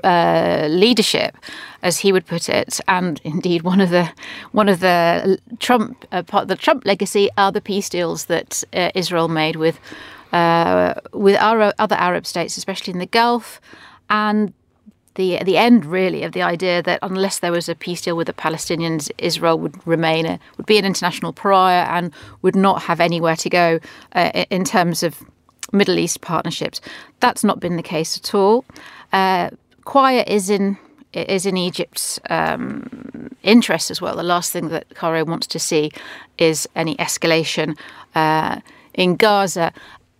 uh, 0.03 0.67
leadership, 0.69 1.37
as 1.81 1.99
he 1.99 2.11
would 2.11 2.25
put 2.25 2.49
it, 2.49 2.79
and 2.87 3.19
indeed 3.23 3.61
one 3.63 3.81
of 3.81 3.89
the 3.89 4.09
one 4.51 4.69
of 4.69 4.79
the 4.79 5.37
Trump 5.59 6.05
uh, 6.11 6.23
part 6.23 6.43
of 6.43 6.47
the 6.47 6.55
Trump 6.55 6.85
legacy 6.85 7.29
are 7.37 7.51
the 7.51 7.61
peace 7.61 7.89
deals 7.89 8.25
that 8.25 8.63
uh, 8.73 8.89
Israel 8.95 9.27
made 9.27 9.55
with 9.57 9.79
uh, 10.31 10.93
with 11.13 11.35
our 11.37 11.73
other 11.77 11.95
Arab 11.95 12.25
states, 12.25 12.57
especially 12.57 12.93
in 12.93 12.99
the 12.99 13.05
Gulf, 13.05 13.61
and 14.09 14.53
the 15.15 15.39
the 15.43 15.57
end 15.57 15.85
really 15.85 16.23
of 16.23 16.31
the 16.31 16.41
idea 16.41 16.81
that 16.81 16.99
unless 17.01 17.39
there 17.39 17.51
was 17.51 17.69
a 17.69 17.75
peace 17.75 18.01
deal 18.01 18.15
with 18.15 18.27
the 18.27 18.33
Palestinians, 18.33 19.11
Israel 19.17 19.59
would 19.59 19.75
remain 19.85 20.25
a, 20.25 20.39
would 20.57 20.65
be 20.65 20.77
an 20.77 20.85
international 20.85 21.33
pariah 21.33 21.85
and 21.89 22.11
would 22.41 22.55
not 22.55 22.83
have 22.83 22.99
anywhere 22.99 23.35
to 23.35 23.49
go 23.49 23.79
uh, 24.13 24.45
in 24.49 24.63
terms 24.63 25.03
of 25.03 25.23
Middle 25.71 25.99
East 25.99 26.21
partnerships. 26.21 26.81
That's 27.19 27.43
not 27.43 27.59
been 27.59 27.77
the 27.77 27.83
case 27.83 28.17
at 28.17 28.33
all. 28.33 28.65
Uh, 29.11 29.51
quiet 29.85 30.27
is 30.27 30.49
in 30.49 30.77
is 31.13 31.45
in 31.45 31.57
Egypt's 31.57 32.19
um, 32.29 33.29
interest 33.43 33.91
as 33.91 34.01
well. 34.01 34.15
The 34.15 34.23
last 34.23 34.51
thing 34.51 34.69
that 34.69 34.95
Cairo 34.95 35.23
wants 35.25 35.47
to 35.47 35.59
see 35.59 35.91
is 36.37 36.67
any 36.75 36.95
escalation. 36.95 37.77
Uh, 38.15 38.61
in 38.93 39.15
Gaza. 39.15 39.73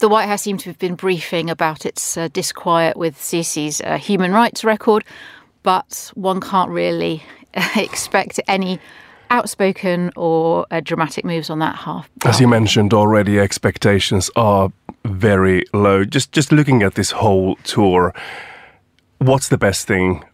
The 0.04 0.10
White 0.10 0.28
House 0.28 0.42
seemed 0.42 0.60
to 0.60 0.70
have 0.70 0.80
been 0.80 0.96
briefing 0.96 1.50
about 1.50 1.86
its 1.86 2.18
uh, 2.18 2.28
disquiet 2.28 2.98
with 2.98 3.18
Sisi's 3.18 3.80
uh, 3.80 3.98
human 3.98 4.34
rights 4.34 4.66
record, 4.66 5.06
but 5.64 6.12
one 6.14 6.42
can't 6.42 6.70
really 6.70 7.24
expect 7.78 8.38
any 8.46 8.82
outspoken 9.30 10.12
or 10.18 10.66
uh, 10.72 10.82
dramatic 10.82 11.24
moves 11.24 11.50
on 11.50 11.60
that 11.60 11.78
half. 11.78 12.10
As 12.26 12.42
you 12.42 12.50
mentioned 12.50 12.94
already, 12.94 13.40
expectations 13.40 14.30
are 14.36 14.74
very 15.06 15.64
low. 15.72 16.04
Just 16.04 16.34
just 16.34 16.52
looking 16.52 16.84
at 16.84 16.96
this 16.96 17.12
whole 17.12 17.56
tour, 17.64 18.14
what's 19.20 19.48
the 19.48 19.58
best 19.58 19.88
thing 19.88 20.26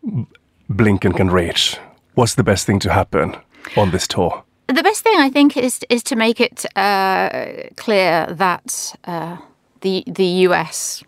Blinken 0.67 1.15
can 1.15 1.29
reach? 1.29 1.77
What's 2.15 2.33
the 2.33 2.43
best 2.43 2.65
thing 2.65 2.79
to 2.79 2.91
happen 2.91 3.35
on 3.77 3.91
this 3.91 4.07
tour? 4.07 4.43
The 4.65 4.81
best 4.81 5.03
thing 5.03 5.19
I 5.19 5.29
think 5.29 5.55
is 5.57 5.81
is 5.89 6.01
to 6.05 6.15
make 6.15 6.41
it 6.41 6.65
uh, 6.75 7.69
clear 7.75 8.25
that 8.31 8.95
uh, 9.03 9.37
the 9.81 10.03
the 10.07 10.25
US 10.47 11.03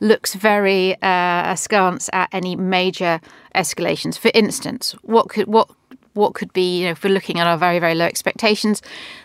looks 0.00 0.34
very 0.34 0.94
uh, 0.96 1.52
askance 1.52 2.10
at 2.12 2.28
any 2.32 2.56
major 2.56 3.20
escalations. 3.54 4.18
For 4.18 4.30
instance, 4.34 4.94
what 5.02 5.28
could 5.28 5.46
what 5.46 5.70
what 6.14 6.34
could 6.34 6.52
be, 6.52 6.78
you 6.78 6.84
know, 6.84 6.92
if 6.92 7.02
we're 7.04 7.12
looking 7.12 7.40
at 7.40 7.46
our 7.46 7.58
very, 7.58 7.78
very 7.78 7.94
low 7.94 8.06
expectations, 8.06 8.80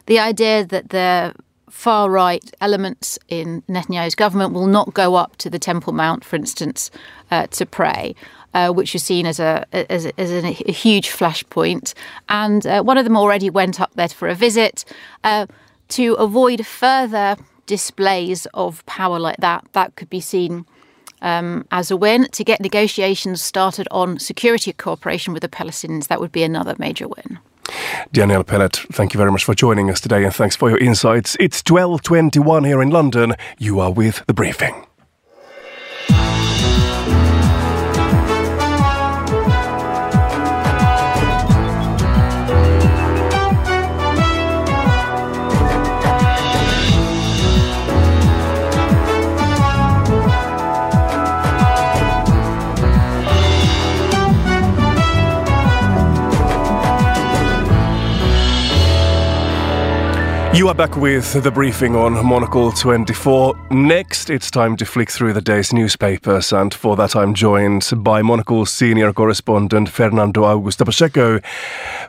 the 0.08 0.19
idea 0.19 0.65
that 0.65 0.89
the 0.89 1.34
far 1.69 2.10
right 2.10 2.51
elements 2.62 3.19
in 3.27 3.62
Netanyahu's 3.69 4.15
government 4.15 4.53
will 4.53 4.65
not 4.65 4.93
go 4.93 5.15
up 5.15 5.36
to 5.38 5.49
the 5.49 5.60
Temple 5.60 5.93
Mount, 5.93 6.25
for 6.25 6.36
instance, 6.36 6.91
uh, 7.32 7.47
to 7.47 7.65
pray. 7.65 8.15
Uh, 8.51 8.71
which 8.71 8.95
is 8.95 9.03
seen 9.03 9.27
as 9.27 9.39
a 9.39 9.63
as, 9.71 10.08
as 10.17 10.32
a 10.32 10.51
huge 10.51 11.10
flashpoint, 11.10 11.93
and 12.29 12.65
uh, 12.65 12.82
one 12.82 12.97
of 12.97 13.03
them 13.03 13.15
already 13.15 13.47
went 13.47 13.79
up 13.79 13.91
there 13.93 14.10
for 14.10 14.27
a 14.27 14.34
visit 14.34 14.84
uh, 15.23 15.45
to 15.88 16.13
avoid 16.15 16.65
further 16.65 17.38
displays 17.69 18.47
of 18.55 18.84
power 18.88 19.19
like 19.19 19.38
that. 19.38 19.63
That 19.73 19.95
could 19.95 20.10
be 20.10 20.19
seen 20.19 20.65
um, 21.21 21.67
as 21.71 21.91
a 21.91 21.97
win. 21.97 22.27
To 22.32 22.43
get 22.43 22.60
negotiations 22.60 23.43
started 23.43 23.88
on 23.91 24.17
security 24.17 24.73
cooperation 24.73 25.34
with 25.34 25.43
the 25.43 25.49
Palestinians, 25.49 26.08
that 26.08 26.19
would 26.19 26.32
be 26.32 26.41
another 26.41 26.75
major 26.79 27.08
win. 27.08 27.38
Daniella 28.12 28.43
Peled, 28.43 28.75
thank 28.91 29.13
you 29.13 29.19
very 29.19 29.32
much 29.32 29.43
for 29.43 29.53
joining 29.53 29.91
us 29.91 30.01
today 30.01 30.23
and 30.23 30.34
thanks 30.34 30.55
for 30.55 30.69
your 30.69 30.79
insights. 30.79 31.38
It's 31.39 31.62
12:21 31.62 32.65
here 32.65 32.82
in 32.82 32.89
London. 32.89 33.36
You 33.60 33.79
are 33.79 33.91
with 33.91 34.23
the 34.25 34.34
briefing. 34.34 34.88
You 60.60 60.67
are 60.67 60.76
back 60.76 60.98
with 60.98 61.41
the 61.41 61.50
briefing 61.50 61.95
on 61.95 62.12
Monocle 62.26 62.74
24. 62.74 63.67
Next, 63.72 64.30
it's 64.30 64.52
time 64.52 64.76
to 64.76 64.86
flick 64.86 65.10
through 65.10 65.32
the 65.32 65.39
day's 65.39 65.72
newspapers, 65.72 66.52
and 66.52 66.74
for 66.74 66.98
that, 66.98 67.15
I'm 67.15 67.34
joined 67.34 67.89
by 67.95 68.22
Monocle's 68.22 68.69
senior 68.69 69.13
correspondent 69.13 69.88
Fernando 69.88 70.41
Augusto 70.43 70.84
Pacheco. 70.86 71.39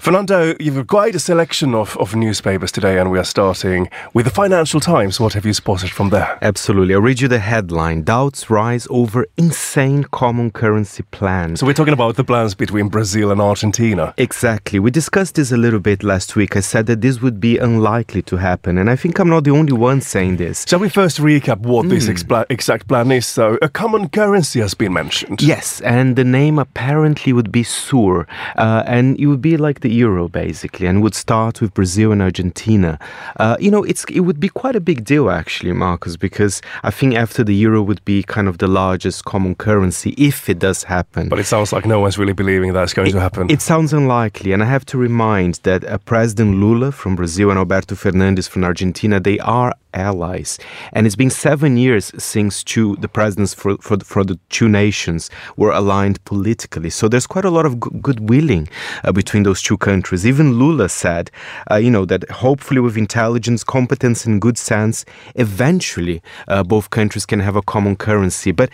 Fernando, 0.01 0.57
you've 0.59 0.85
quite 0.89 1.15
a 1.15 1.21
selection 1.21 1.77
of, 1.77 1.97
of 1.99 2.17
newspapers 2.17 2.73
today, 2.73 2.99
and 2.99 3.13
we 3.13 3.21
are 3.21 3.25
starting 3.25 3.89
with 4.15 4.25
the 4.25 4.33
Financial 4.33 4.81
Times. 4.81 5.21
What 5.21 5.35
have 5.35 5.47
you 5.47 5.53
spotted 5.53 5.93
from 5.93 6.11
there? 6.11 6.37
Absolutely. 6.43 6.95
I'll 6.95 7.03
read 7.03 7.21
you 7.21 7.29
the 7.29 7.39
headline 7.39 8.03
Doubts 8.03 8.51
rise 8.51 8.89
over 8.91 9.27
insane 9.37 10.03
common 10.03 10.51
currency 10.51 11.05
plan. 11.05 11.55
So, 11.55 11.67
we're 11.67 11.73
talking 11.73 11.95
about 11.95 12.17
the 12.17 12.25
plans 12.25 12.57
between 12.57 12.89
Brazil 12.89 13.31
and 13.31 13.41
Argentina. 13.41 14.13
Exactly. 14.17 14.81
We 14.81 14.91
discussed 14.91 15.37
this 15.37 15.53
a 15.53 15.57
little 15.57 15.79
bit 15.79 16.03
last 16.03 16.35
week. 16.35 16.57
I 16.57 16.61
said 16.61 16.87
that 16.87 17.01
this 17.01 17.23
would 17.23 17.39
be 17.39 17.57
unlikely 17.57 18.23
to 18.23 18.40
happen. 18.41 18.79
And 18.79 18.91
I 18.91 18.97
think 18.97 19.19
I'm 19.19 19.29
not 19.29 19.45
the 19.45 19.51
only 19.51 19.73
one 19.73 20.01
saying 20.01 20.37
this. 20.37 20.65
Shall 20.67 20.81
we 20.81 20.89
first 20.89 21.19
recap 21.19 21.61
what 21.61 21.87
mm. 21.87 21.91
this 21.91 22.09
expla- 22.09 22.47
exact 22.49 22.89
plan 22.89 23.13
is? 23.13 23.27
So, 23.27 23.59
a 23.63 23.69
common 23.69 24.09
currency 24.09 24.61
has 24.61 24.75
been 24.75 24.93
mentioned. 24.93 25.43
Yes, 25.43 25.81
and 25.83 26.17
the 26.17 26.25
name 26.25 26.59
apparently 26.59 27.33
would 27.33 27.53
be 27.53 27.63
SUR. 27.63 28.27
Uh, 28.57 28.83
and 28.87 29.19
it 29.19 29.27
would 29.27 29.43
be 29.43 29.57
like 29.57 29.81
the 29.81 29.91
euro, 29.91 30.29
basically, 30.29 30.87
and 30.87 31.03
would 31.03 31.15
start 31.15 31.61
with 31.61 31.75
Brazil 31.75 32.13
and 32.13 32.23
Argentina. 32.23 32.99
Uh, 33.37 33.57
you 33.61 33.71
know, 33.71 33.85
it's 33.85 34.05
it 34.05 34.21
would 34.21 34.41
be 34.41 34.49
quite 34.49 34.77
a 34.77 34.81
big 34.81 35.05
deal, 35.05 35.31
actually, 35.31 35.73
Marcus, 35.73 36.17
because 36.17 36.63
I 36.83 36.91
think 36.91 37.15
after 37.15 37.45
the 37.45 37.55
euro 37.55 37.83
would 37.83 38.05
be 38.05 38.23
kind 38.23 38.49
of 38.49 38.59
the 38.59 38.69
largest 38.69 39.25
common 39.25 39.55
currency 39.55 40.15
if 40.17 40.49
it 40.49 40.59
does 40.59 40.85
happen. 40.85 41.29
But 41.29 41.39
it 41.39 41.47
sounds 41.47 41.73
like 41.73 41.87
no 41.87 42.01
one's 42.01 42.19
really 42.19 42.33
believing 42.33 42.73
that's 42.73 42.95
going 42.95 43.09
it, 43.09 43.13
to 43.13 43.21
happen. 43.21 43.51
It 43.51 43.61
sounds 43.61 43.93
unlikely. 43.93 44.53
And 44.53 44.63
I 44.63 44.67
have 44.67 44.85
to 44.87 44.99
remind 44.99 45.55
that 45.63 45.85
uh, 45.85 45.99
President 45.99 46.57
Lula 46.57 46.93
from 46.93 47.17
Brazil 47.17 47.51
and 47.51 47.59
Alberto 47.59 47.95
Fernández 47.95 48.30
Fernández 48.31 48.49
from 48.49 48.65
Argentina, 48.65 49.21
they 49.21 49.39
are 49.41 49.75
allies. 49.93 50.59
And 50.93 51.07
it's 51.07 51.17
been 51.17 51.31
seven 51.31 51.77
years 51.77 52.13
since 52.19 52.63
two, 52.63 52.97
the 52.97 53.09
presidents 53.09 53.55
for, 53.55 53.77
for, 53.79 53.99
for 54.01 54.25
the 54.25 54.39
two 54.49 54.69
nations 54.69 55.31
were 55.57 55.73
aligned 55.73 56.25
politically. 56.25 56.91
So 56.91 57.09
there's 57.09 57.27
quite 57.27 57.45
a 57.45 57.51
lot 57.51 57.67
of 57.67 57.81
good 57.81 58.29
willing 58.29 58.69
uh, 59.05 59.13
between 59.13 59.43
those 59.43 59.63
two 59.63 59.77
countries. 59.77 60.27
Even 60.27 60.55
Lula 60.55 60.89
said, 60.89 61.31
uh, 61.71 61.77
you 61.77 61.91
know, 61.91 62.05
that 62.05 62.29
hopefully 62.31 62.81
with 62.81 62.97
intelligence, 62.97 63.65
competence, 63.65 64.25
and 64.25 64.41
good 64.41 64.59
sense, 64.59 65.05
eventually 65.35 66.23
uh, 66.49 66.63
both 66.63 66.91
countries 66.91 67.27
can 67.27 67.41
have 67.41 67.57
a 67.57 67.63
common 67.63 67.97
currency. 67.97 68.53
But 68.53 68.71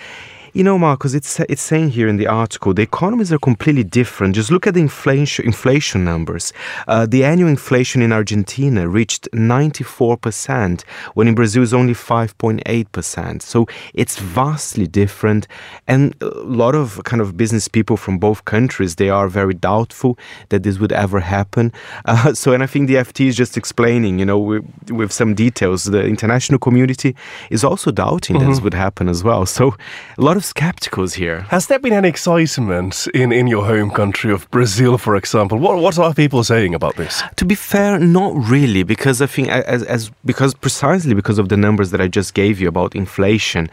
you 0.57 0.65
know, 0.65 0.79
Marcus, 0.79 1.13
it's 1.13 1.39
it's 1.41 1.61
saying 1.61 1.91
here 1.91 2.09
in 2.09 2.17
the 2.17 2.27
article 2.27 2.73
the 2.73 2.81
economies 2.81 3.31
are 3.31 3.39
completely 3.39 3.85
different. 3.85 4.35
Just 4.35 4.51
look 4.51 4.67
at 4.67 4.73
the 4.73 4.81
inflation 4.81 5.45
inflation 5.45 6.03
numbers. 6.03 6.51
Uh, 6.89 7.05
the 7.05 7.25
annual 7.25 7.51
inflation 7.51 8.01
in 8.01 8.11
Argentina 8.11 8.89
reached 8.89 9.29
94 9.35 10.17
percent, 10.17 10.83
when 11.13 11.29
in 11.29 11.35
Brazil 11.35 11.63
is 11.63 11.75
only 11.75 11.93
5.8 11.93 12.91
percent. 12.91 13.43
So 13.43 13.67
it's 13.93 14.17
vastly 14.19 14.87
different, 14.87 15.47
and 15.87 16.15
a 16.23 16.29
lot 16.63 16.75
of 16.75 17.05
kind 17.05 17.21
of 17.21 17.37
business 17.37 17.69
people 17.69 17.99
from 17.99 18.17
both 18.17 18.47
countries 18.47 18.97
they 18.97 19.11
are 19.11 19.29
very 19.29 19.53
doubtful 19.53 20.17
that 20.49 20.63
this 20.63 20.79
would 20.79 20.93
ever 20.93 21.21
happen. 21.21 21.73
Uh, 22.07 22.33
so, 22.33 22.53
and 22.53 22.63
I 22.63 22.67
think 22.67 22.87
the 22.87 22.95
FT 22.95 23.27
is 23.27 23.37
just 23.37 23.57
explaining, 23.57 24.21
you 24.21 24.25
know, 24.25 24.39
with, 24.39 24.65
with 24.91 25.13
some 25.13 25.35
details. 25.35 25.85
The 25.85 26.05
international 26.05 26.61
community 26.61 27.17
is 27.51 27.65
also 27.65 27.91
doubting 27.91 28.37
mm-hmm. 28.37 28.47
that 28.47 28.55
this 28.55 28.63
would 28.63 28.75
happen 28.75 29.09
as 29.09 29.25
well. 29.25 29.45
So, 29.45 29.75
a 30.17 30.23
lot 30.23 30.37
of 30.37 30.46
skepticals 30.53 31.15
here. 31.15 31.41
Has 31.51 31.67
there 31.67 31.79
been 31.79 31.93
any 31.93 32.09
excitement 32.09 33.09
in, 33.15 33.33
in 33.33 33.47
your 33.47 33.65
home 33.67 33.91
country 33.91 34.33
of 34.33 34.51
Brazil, 34.51 34.99
for 34.99 35.17
example? 35.17 35.59
What 35.59 35.79
what 35.79 35.99
are 35.99 36.15
people 36.15 36.45
saying 36.45 36.75
about 36.75 36.97
this? 36.97 37.23
To 37.37 37.45
be 37.45 37.55
fair, 37.55 37.99
not 37.99 38.35
really, 38.35 38.83
because 38.83 39.23
I 39.23 39.27
think 39.27 39.49
as, 39.49 39.83
as 39.83 40.11
because 40.25 40.55
precisely 40.55 41.15
because 41.15 41.39
of 41.39 41.49
the 41.49 41.57
numbers 41.57 41.91
that 41.91 42.01
I 42.01 42.09
just 42.09 42.35
gave 42.35 42.61
you 42.61 42.69
about 42.69 42.95
inflation, 42.95 43.71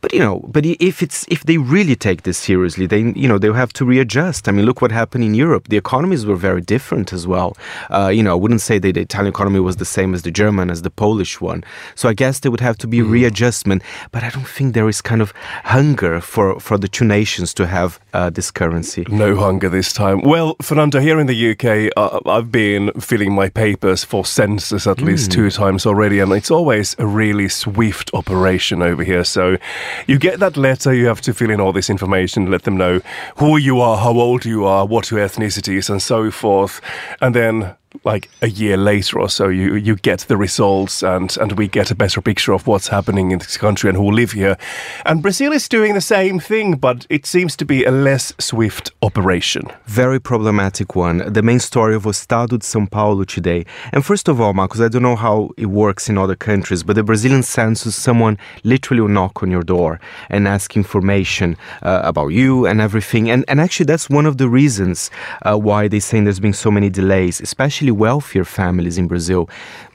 but 0.00 0.12
you 0.12 0.20
know, 0.20 0.40
but 0.48 0.64
if 0.64 1.02
it's 1.02 1.26
if 1.28 1.44
they 1.44 1.58
really 1.58 1.96
take 1.96 2.22
this 2.22 2.38
seriously, 2.38 2.86
they 2.86 3.00
you 3.00 3.26
know 3.28 3.38
they'll 3.38 3.54
have 3.54 3.72
to 3.74 3.84
readjust. 3.84 4.48
I 4.48 4.52
mean, 4.52 4.64
look 4.64 4.80
what 4.80 4.92
happened 4.92 5.24
in 5.24 5.34
Europe. 5.34 5.68
The 5.68 5.76
economies 5.76 6.24
were 6.24 6.36
very 6.36 6.60
different 6.60 7.12
as 7.12 7.26
well. 7.26 7.56
Uh, 7.90 8.08
you 8.08 8.22
know, 8.22 8.32
I 8.32 8.34
wouldn't 8.34 8.60
say 8.60 8.78
that 8.78 8.94
the 8.94 9.00
Italian 9.00 9.32
economy 9.32 9.60
was 9.60 9.76
the 9.76 9.84
same 9.84 10.14
as 10.14 10.22
the 10.22 10.30
German, 10.30 10.70
as 10.70 10.82
the 10.82 10.90
Polish 10.90 11.40
one. 11.40 11.64
So 11.94 12.08
I 12.08 12.14
guess 12.14 12.40
there 12.40 12.50
would 12.50 12.60
have 12.60 12.78
to 12.78 12.86
be 12.86 12.98
mm. 12.98 13.10
readjustment. 13.10 13.82
But 14.12 14.22
I 14.22 14.30
don't 14.30 14.46
think 14.46 14.74
there 14.74 14.88
is 14.88 15.00
kind 15.00 15.20
of 15.20 15.32
hunger 15.64 16.20
for 16.20 16.60
for 16.60 16.78
the 16.78 16.88
two 16.88 17.04
nations 17.04 17.52
to 17.54 17.66
have 17.66 17.98
uh, 18.12 18.30
this 18.30 18.50
currency. 18.50 19.04
No 19.08 19.34
hunger 19.34 19.68
this 19.68 19.92
time. 19.92 20.20
Well, 20.22 20.54
Fernando, 20.62 21.00
here 21.00 21.18
in 21.18 21.26
the 21.26 21.50
UK, 21.50 21.92
uh, 21.96 22.20
I've 22.26 22.52
been 22.52 22.92
filling 23.00 23.32
my 23.34 23.48
papers 23.48 24.04
for 24.04 24.24
census 24.24 24.86
at 24.86 24.98
mm. 24.98 25.06
least 25.06 25.32
two 25.32 25.50
times 25.50 25.86
already, 25.86 26.20
and 26.20 26.32
it's 26.32 26.50
always 26.50 26.94
a 26.98 27.06
really 27.06 27.48
swift 27.48 28.10
operation 28.14 28.80
over 28.80 29.02
here. 29.02 29.24
So 29.24 29.58
you 30.06 30.18
get 30.18 30.40
that 30.40 30.56
letter, 30.56 30.92
you 30.92 31.06
have 31.06 31.20
to 31.22 31.34
fill 31.34 31.50
in 31.50 31.60
all 31.60 31.72
this 31.72 31.90
information, 31.90 32.50
let 32.50 32.62
them 32.62 32.76
know 32.76 33.00
who 33.36 33.56
you 33.56 33.80
are, 33.80 33.96
how 33.98 34.18
old 34.18 34.44
you 34.44 34.64
are, 34.64 34.86
what 34.86 35.10
your 35.10 35.20
ethnicity 35.20 35.76
is, 35.76 35.90
and 35.90 36.02
so 36.02 36.30
forth. 36.30 36.80
And 37.20 37.34
then 37.34 37.74
like 38.04 38.28
a 38.42 38.48
year 38.48 38.76
later 38.76 39.18
or 39.18 39.28
so, 39.28 39.48
you 39.48 39.74
you 39.74 39.96
get 39.96 40.20
the 40.20 40.36
results, 40.36 41.02
and 41.02 41.36
and 41.38 41.52
we 41.52 41.68
get 41.68 41.90
a 41.90 41.94
better 41.94 42.20
picture 42.20 42.52
of 42.52 42.66
what's 42.66 42.88
happening 42.88 43.30
in 43.30 43.38
this 43.38 43.56
country 43.56 43.88
and 43.88 43.96
who 43.96 44.10
live 44.10 44.32
here. 44.32 44.56
And 45.04 45.22
Brazil 45.22 45.52
is 45.52 45.68
doing 45.68 45.94
the 45.94 46.00
same 46.00 46.38
thing, 46.38 46.76
but 46.76 47.06
it 47.08 47.26
seems 47.26 47.56
to 47.56 47.64
be 47.64 47.84
a 47.84 47.90
less 47.90 48.32
swift 48.38 48.90
operation. 49.02 49.62
Very 49.86 50.20
problematic 50.20 50.94
one. 50.94 51.32
The 51.32 51.42
main 51.42 51.60
story 51.60 51.94
of 51.94 52.06
Estado 52.06 52.58
de 52.58 52.64
São 52.64 52.90
Paulo 52.90 53.24
today. 53.24 53.64
And 53.92 54.04
first 54.04 54.28
of 54.28 54.40
all, 54.40 54.52
Marcos, 54.52 54.80
I 54.80 54.88
don't 54.88 55.02
know 55.02 55.16
how 55.16 55.50
it 55.56 55.66
works 55.66 56.08
in 56.08 56.18
other 56.18 56.36
countries, 56.36 56.82
but 56.82 56.96
the 56.96 57.02
Brazilian 57.02 57.42
census, 57.42 57.96
someone 57.96 58.38
literally 58.64 59.00
will 59.00 59.08
knock 59.08 59.42
on 59.42 59.50
your 59.50 59.62
door 59.62 60.00
and 60.28 60.46
ask 60.46 60.76
information 60.76 61.56
uh, 61.82 62.02
about 62.04 62.28
you 62.28 62.66
and 62.66 62.80
everything. 62.80 63.30
And 63.30 63.44
and 63.48 63.60
actually, 63.60 63.86
that's 63.86 64.10
one 64.10 64.26
of 64.26 64.36
the 64.36 64.48
reasons 64.48 65.10
uh, 65.42 65.56
why 65.56 65.88
they're 65.88 66.00
saying 66.00 66.24
there's 66.24 66.40
been 66.40 66.52
so 66.52 66.70
many 66.70 66.90
delays, 66.90 67.40
especially 67.40 67.77
wealthier 67.86 68.44
families 68.44 68.98
in 68.98 69.06
Brazil 69.08 69.48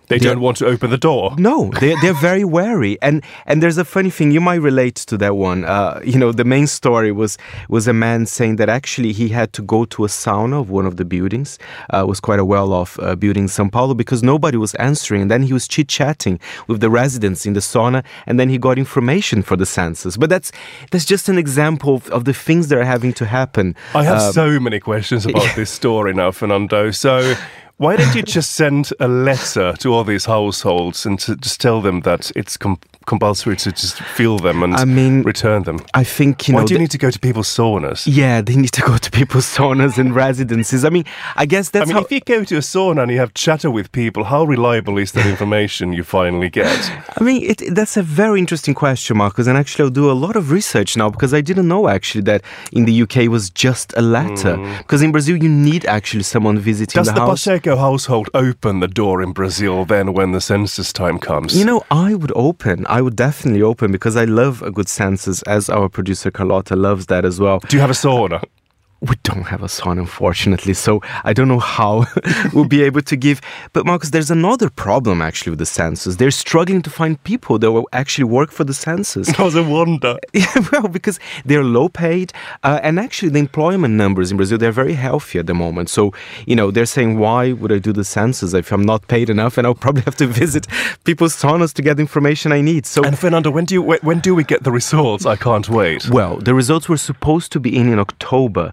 They 0.09 0.19
don't 0.19 0.41
want 0.41 0.57
to 0.57 0.65
open 0.67 0.89
the 0.91 0.97
door. 0.97 1.33
No, 1.37 1.71
they 1.79 1.95
they're 2.01 2.21
very 2.21 2.43
wary, 2.43 2.97
and 3.01 3.23
and 3.47 3.61
there's 3.63 3.79
a 3.79 3.85
funny 3.85 4.11
thing 4.11 4.33
you 4.35 4.41
might 4.41 4.61
relate 4.61 4.95
to 5.09 5.17
that 5.17 5.33
one. 5.35 5.63
Uh, 5.65 6.01
you 6.03 6.17
know, 6.21 6.31
the 6.33 6.43
main 6.43 6.67
story 6.67 7.11
was 7.11 7.37
was 7.69 7.87
a 7.87 7.93
man 7.93 8.25
saying 8.25 8.57
that 8.57 8.69
actually 8.69 9.11
he 9.13 9.29
had 9.29 9.49
to 9.53 9.61
go 9.63 9.85
to 9.85 10.03
a 10.05 10.07
sauna 10.09 10.59
of 10.59 10.69
one 10.69 10.85
of 10.89 10.95
the 10.97 11.05
buildings. 11.05 11.57
Uh, 11.93 12.03
it 12.03 12.07
was 12.07 12.19
quite 12.19 12.39
a 12.39 12.45
well-off 12.45 12.91
uh, 12.99 13.15
building 13.15 13.43
in 13.43 13.49
São 13.49 13.69
Paulo 13.71 13.93
because 13.95 14.21
nobody 14.25 14.57
was 14.57 14.75
answering, 14.75 15.21
and 15.23 15.31
then 15.31 15.43
he 15.43 15.53
was 15.53 15.67
chit-chatting 15.67 16.37
with 16.67 16.79
the 16.81 16.89
residents 16.89 17.45
in 17.45 17.53
the 17.53 17.61
sauna, 17.61 18.03
and 18.27 18.37
then 18.39 18.49
he 18.49 18.57
got 18.59 18.77
information 18.77 19.41
for 19.41 19.57
the 19.57 19.65
census. 19.65 20.17
But 20.17 20.29
that's 20.29 20.51
that's 20.91 21.05
just 21.13 21.29
an 21.29 21.37
example 21.37 21.95
of, 21.95 22.07
of 22.11 22.23
the 22.25 22.33
things 22.33 22.67
that 22.67 22.77
are 22.77 22.89
having 22.95 23.13
to 23.13 23.25
happen. 23.25 23.73
I 23.95 24.03
have 24.03 24.17
Uh, 24.21 24.31
so 24.33 24.59
many 24.59 24.79
questions 24.79 25.25
about 25.25 25.55
this 25.55 25.69
story 25.73 26.13
now, 26.13 26.31
Fernando. 26.31 26.91
So, 26.91 27.33
why 27.83 27.97
don't 27.97 28.15
you 28.15 28.23
just 28.23 28.53
send 28.53 28.91
a 29.01 29.09
letter 29.09 29.73
to 29.73 29.93
all 29.93 30.05
these 30.05 30.23
households 30.23 31.05
and 31.05 31.19
to 31.19 31.35
just 31.35 31.59
tell 31.59 31.81
them 31.81 31.99
that 31.99 32.31
it's 32.33 32.55
com- 32.55 32.79
compulsory 33.05 33.55
to 33.57 33.71
just 33.71 33.99
feel 33.99 34.37
them 34.39 34.63
and 34.63 34.75
I 34.75 34.85
mean, 34.85 35.23
return 35.23 35.63
them? 35.63 35.79
I 35.93 36.03
think 36.03 36.47
you 36.47 36.55
Why 36.55 36.61
know. 36.61 36.67
do 36.67 36.73
you 36.73 36.77
the- 36.77 36.83
need 36.83 36.91
to 36.91 36.97
go 36.97 37.11
to 37.11 37.19
people's 37.19 37.47
saunas? 37.47 38.03
yeah, 38.05 38.41
they 38.41 38.55
need 38.55 38.71
to 38.73 38.81
go 38.81 38.97
to 38.97 39.11
people's 39.11 39.45
saunas 39.45 39.97
and 39.97 40.15
residences. 40.15 40.85
I 40.85 40.89
mean, 40.89 41.05
I 41.35 41.45
guess 41.45 41.69
that's. 41.69 41.83
I 41.83 41.87
mean, 41.87 41.95
how. 41.97 42.03
if 42.03 42.11
you 42.11 42.19
go 42.21 42.43
to 42.43 42.55
a 42.57 42.59
sauna 42.61 43.03
and 43.03 43.11
you 43.11 43.17
have 43.19 43.33
chatter 43.33 43.69
with 43.71 43.91
people, 43.91 44.23
how 44.25 44.43
reliable 44.43 44.97
is 44.97 45.11
that 45.13 45.25
information 45.25 45.93
you 45.93 46.03
finally 46.03 46.49
get? 46.49 46.91
I 47.17 47.23
mean, 47.23 47.43
it, 47.43 47.61
that's 47.73 47.97
a 47.97 48.03
very 48.03 48.39
interesting 48.39 48.73
question, 48.73 49.17
Marcus. 49.17 49.47
And 49.47 49.57
actually, 49.57 49.83
I'll 49.85 49.89
do 49.91 50.09
a 50.11 50.13
lot 50.13 50.35
of 50.35 50.51
research 50.51 50.97
now 50.97 51.09
because 51.09 51.33
I 51.33 51.41
didn't 51.41 51.67
know 51.67 51.87
actually 51.87 52.21
that 52.23 52.41
in 52.71 52.85
the 52.85 53.01
UK 53.03 53.17
it 53.17 53.27
was 53.29 53.49
just 53.49 53.93
a 53.97 54.01
letter. 54.01 54.55
Mm. 54.57 54.77
Because 54.79 55.01
in 55.01 55.11
Brazil, 55.11 55.37
you 55.37 55.49
need 55.49 55.85
actually 55.85 56.23
someone 56.23 56.57
visiting 56.59 56.99
Does 56.99 57.07
the, 57.07 57.13
the 57.13 57.19
house. 57.19 57.29
Does 57.29 57.43
the 57.43 57.51
Pacheco 57.51 57.75
household 57.77 58.29
open 58.33 58.79
the 58.79 58.87
door 58.87 59.21
in 59.21 59.31
Brazil 59.33 59.85
then 59.85 60.13
when 60.13 60.31
the 60.31 60.41
census 60.41 60.91
time 60.93 61.19
comes? 61.19 61.57
You 61.57 61.65
know, 61.65 61.83
I 61.91 62.13
would 62.15 62.31
open. 62.35 62.85
I 62.93 63.01
would 63.01 63.15
definitely 63.15 63.63
open 63.63 63.91
because 63.91 64.15
I 64.15 64.25
love 64.25 64.61
a 64.61 64.69
good 64.69 64.87
census, 64.87 65.41
as 65.43 65.67
our 65.67 65.89
producer 65.89 66.29
Carlotta 66.29 66.75
loves 66.75 67.07
that 67.07 67.25
as 67.25 67.39
well. 67.39 67.57
do 67.57 67.75
you 67.75 67.81
have 67.81 67.89
a 67.89 67.93
sauna? 67.93 68.43
We 69.03 69.15
don't 69.23 69.43
have 69.43 69.63
a 69.63 69.67
son, 69.67 69.99
unfortunately, 69.99 70.73
so 70.73 71.01
I 71.25 71.33
don't 71.33 71.49
know 71.49 71.59
how 71.59 72.05
we'll 72.53 72.65
be 72.65 72.83
able 72.83 73.01
to 73.01 73.15
give. 73.17 73.41
But 73.73 73.85
Marcus, 73.85 74.11
there's 74.11 74.31
another 74.31 74.69
problem 74.69 75.21
actually 75.21 75.49
with 75.49 75.59
the 75.59 75.65
census. 75.65 76.15
They're 76.15 76.31
struggling 76.31 76.81
to 76.83 76.89
find 76.89 77.21
people 77.23 77.59
that 77.59 77.71
will 77.73 77.89
actually 77.91 78.23
work 78.23 78.49
for 78.51 78.63
the 78.63 78.73
census. 78.73 79.27
I 79.39 79.43
was 79.43 79.55
a 79.55 79.63
wonder. 79.63 80.17
Yeah, 80.33 80.67
well, 80.71 80.87
because 80.87 81.19
they're 81.45 81.63
low 81.63 81.89
paid, 81.89 82.33
uh, 82.63 82.79
and 82.81 82.99
actually 82.99 83.29
the 83.29 83.39
employment 83.39 83.93
numbers 83.93 84.31
in 84.31 84.37
Brazil 84.37 84.57
they're 84.57 84.71
very 84.71 84.93
healthy 84.93 85.37
at 85.37 85.47
the 85.47 85.53
moment. 85.53 85.89
So 85.89 86.11
you 86.47 86.55
know 86.55 86.71
they're 86.71 86.85
saying, 86.85 87.19
why 87.19 87.51
would 87.51 87.71
I 87.71 87.77
do 87.77 87.93
the 87.93 88.03
census 88.03 88.53
if 88.53 88.71
I'm 88.71 88.81
not 88.81 89.07
paid 89.07 89.29
enough, 89.29 89.57
and 89.57 89.67
I'll 89.67 89.75
probably 89.75 90.01
have 90.03 90.15
to 90.17 90.27
visit 90.27 90.67
people's 91.03 91.35
saunas 91.35 91.73
to 91.73 91.81
get 91.81 91.97
the 91.97 92.01
information 92.01 92.51
I 92.51 92.61
need. 92.61 92.85
So. 92.85 93.03
And 93.03 93.17
Fernando, 93.17 93.51
when 93.51 93.65
do 93.65 93.75
you 93.75 93.81
when 93.81 94.19
do 94.19 94.33
we 94.33 94.43
get 94.43 94.63
the 94.63 94.71
results? 94.71 95.25
I 95.25 95.35
can't 95.35 95.69
wait. 95.69 96.09
well, 96.09 96.37
the 96.37 96.53
results 96.53 96.89
were 96.89 96.97
supposed 96.97 97.51
to 97.53 97.59
be 97.59 97.75
in 97.75 97.91
in 97.91 97.99
October. 97.99 98.71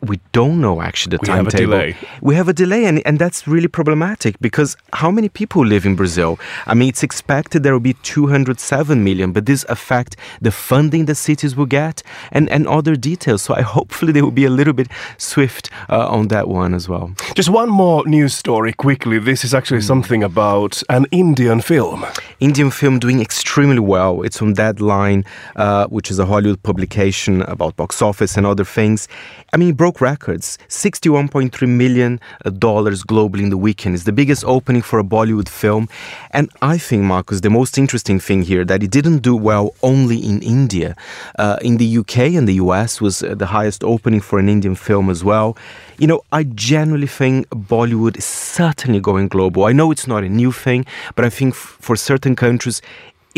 We 0.00 0.20
don't 0.32 0.60
know 0.60 0.80
actually 0.80 1.16
the 1.16 1.22
We 1.22 1.26
timetable. 1.26 1.92
We 2.20 2.34
have 2.36 2.48
a 2.48 2.52
delay, 2.52 2.84
and, 2.84 3.04
and 3.06 3.18
that's 3.18 3.48
really 3.48 3.66
problematic 3.66 4.38
because 4.40 4.76
how 4.92 5.10
many 5.10 5.28
people 5.28 5.66
live 5.66 5.84
in 5.84 5.96
Brazil? 5.96 6.38
I 6.66 6.74
mean, 6.74 6.88
it's 6.88 7.02
expected 7.02 7.62
there 7.64 7.72
will 7.72 7.80
be 7.80 7.94
207 7.94 9.02
million, 9.02 9.32
but 9.32 9.46
this 9.46 9.64
affect 9.68 10.16
the 10.40 10.52
funding 10.52 11.06
the 11.06 11.14
cities 11.14 11.56
will 11.56 11.66
get 11.66 12.02
and, 12.30 12.48
and 12.50 12.68
other 12.68 12.94
details. 12.94 13.42
So 13.42 13.54
I 13.54 13.62
hopefully 13.62 14.12
they 14.12 14.22
will 14.22 14.30
be 14.30 14.44
a 14.44 14.50
little 14.50 14.72
bit 14.72 14.88
swift 15.16 15.70
uh, 15.88 16.08
on 16.08 16.28
that 16.28 16.48
one 16.48 16.74
as 16.74 16.88
well. 16.88 17.12
Just 17.34 17.48
one 17.48 17.68
more 17.68 18.06
news 18.06 18.34
story 18.34 18.72
quickly. 18.72 19.18
This 19.18 19.44
is 19.44 19.52
actually 19.52 19.80
something 19.80 20.22
about 20.22 20.82
an 20.88 21.06
Indian 21.10 21.60
film. 21.60 22.06
Indian 22.40 22.70
film 22.70 22.98
doing 22.98 23.20
extremely 23.20 23.80
well. 23.80 24.22
It's 24.22 24.40
on 24.40 24.54
Deadline, 24.54 25.24
uh, 25.56 25.86
which 25.86 26.10
is 26.10 26.18
a 26.18 26.26
Hollywood 26.26 26.62
publication 26.62 27.42
about 27.42 27.76
box 27.76 28.00
office 28.00 28.36
and 28.36 28.46
other 28.46 28.64
things. 28.64 29.08
I 29.52 29.56
mean, 29.56 29.74
broke 29.88 30.00
records. 30.02 30.58
$61.3 30.68 31.66
million 31.66 32.20
uh, 32.44 32.50
globally 32.50 33.40
in 33.40 33.48
the 33.48 33.56
weekend. 33.56 33.94
It's 33.94 34.04
the 34.04 34.12
biggest 34.12 34.44
opening 34.44 34.82
for 34.82 34.98
a 34.98 35.02
Bollywood 35.02 35.48
film. 35.48 35.88
And 36.30 36.50
I 36.60 36.76
think, 36.76 37.04
Marcus, 37.04 37.40
the 37.40 37.48
most 37.48 37.78
interesting 37.78 38.20
thing 38.20 38.42
here 38.42 38.66
that 38.66 38.82
it 38.82 38.90
didn't 38.90 39.20
do 39.20 39.34
well 39.34 39.74
only 39.82 40.18
in 40.18 40.42
India. 40.42 40.94
Uh, 41.38 41.56
in 41.62 41.78
the 41.78 41.98
UK 41.98 42.18
and 42.36 42.46
the 42.46 42.58
US 42.64 43.00
was 43.00 43.22
uh, 43.22 43.34
the 43.34 43.46
highest 43.46 43.82
opening 43.82 44.20
for 44.20 44.38
an 44.38 44.50
Indian 44.50 44.74
film 44.74 45.08
as 45.08 45.24
well. 45.24 45.56
You 45.98 46.06
know, 46.06 46.20
I 46.32 46.42
genuinely 46.44 47.06
think 47.06 47.48
Bollywood 47.48 48.18
is 48.18 48.26
certainly 48.26 49.00
going 49.00 49.28
global. 49.28 49.64
I 49.64 49.72
know 49.72 49.90
it's 49.90 50.06
not 50.06 50.22
a 50.22 50.28
new 50.28 50.52
thing, 50.52 50.84
but 51.16 51.24
I 51.24 51.30
think 51.30 51.54
f- 51.54 51.78
for 51.80 51.96
certain 51.96 52.36
countries, 52.36 52.82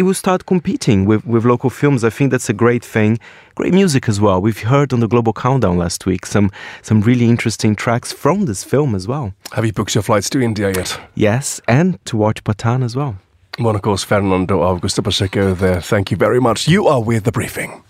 it 0.00 0.04
will 0.04 0.14
start 0.14 0.46
competing 0.46 1.04
with, 1.04 1.26
with 1.26 1.44
local 1.44 1.68
films. 1.68 2.04
I 2.04 2.08
think 2.08 2.30
that's 2.30 2.48
a 2.48 2.54
great 2.54 2.82
thing. 2.82 3.18
Great 3.54 3.74
music 3.74 4.08
as 4.08 4.18
well. 4.18 4.40
We've 4.40 4.62
heard 4.62 4.94
on 4.94 5.00
the 5.00 5.06
Global 5.06 5.34
Countdown 5.34 5.76
last 5.76 6.06
week 6.06 6.24
some 6.24 6.50
some 6.80 7.02
really 7.02 7.28
interesting 7.28 7.76
tracks 7.76 8.10
from 8.10 8.46
this 8.46 8.64
film 8.64 8.94
as 8.94 9.06
well. 9.06 9.34
Have 9.52 9.66
you 9.66 9.74
booked 9.74 9.94
your 9.94 10.02
flights 10.02 10.30
to 10.30 10.40
India 10.40 10.72
yet? 10.74 10.98
Yes, 11.14 11.60
and 11.68 12.02
to 12.06 12.16
watch 12.16 12.42
Pathaan 12.44 12.82
as 12.82 12.96
well. 12.96 13.16
Monocle's 13.58 14.02
Fernando 14.02 14.60
Augusto 14.60 15.04
Pacheco 15.04 15.52
there. 15.52 15.82
Thank 15.82 16.10
you 16.10 16.16
very 16.16 16.40
much. 16.40 16.66
You 16.66 16.86
are 16.86 17.02
with 17.02 17.24
the 17.24 17.32
briefing. 17.32 17.82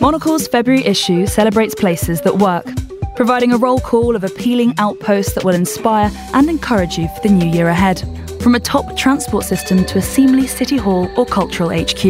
Monocle's 0.00 0.46
February 0.46 0.84
issue 0.84 1.26
celebrates 1.26 1.74
places 1.74 2.20
that 2.20 2.38
work, 2.38 2.66
providing 3.16 3.52
a 3.52 3.58
roll 3.58 3.80
call 3.80 4.14
of 4.14 4.22
appealing 4.22 4.74
outposts 4.78 5.34
that 5.34 5.42
will 5.42 5.56
inspire 5.56 6.08
and 6.34 6.48
encourage 6.48 6.98
you 6.98 7.08
for 7.08 7.20
the 7.26 7.34
new 7.34 7.50
year 7.50 7.66
ahead. 7.66 8.04
From 8.42 8.56
a 8.56 8.60
top 8.60 8.96
transport 8.96 9.44
system 9.44 9.84
to 9.84 9.98
a 9.98 10.02
seemly 10.02 10.48
city 10.48 10.76
hall 10.76 11.08
or 11.16 11.24
cultural 11.24 11.70
HQ. 11.70 12.04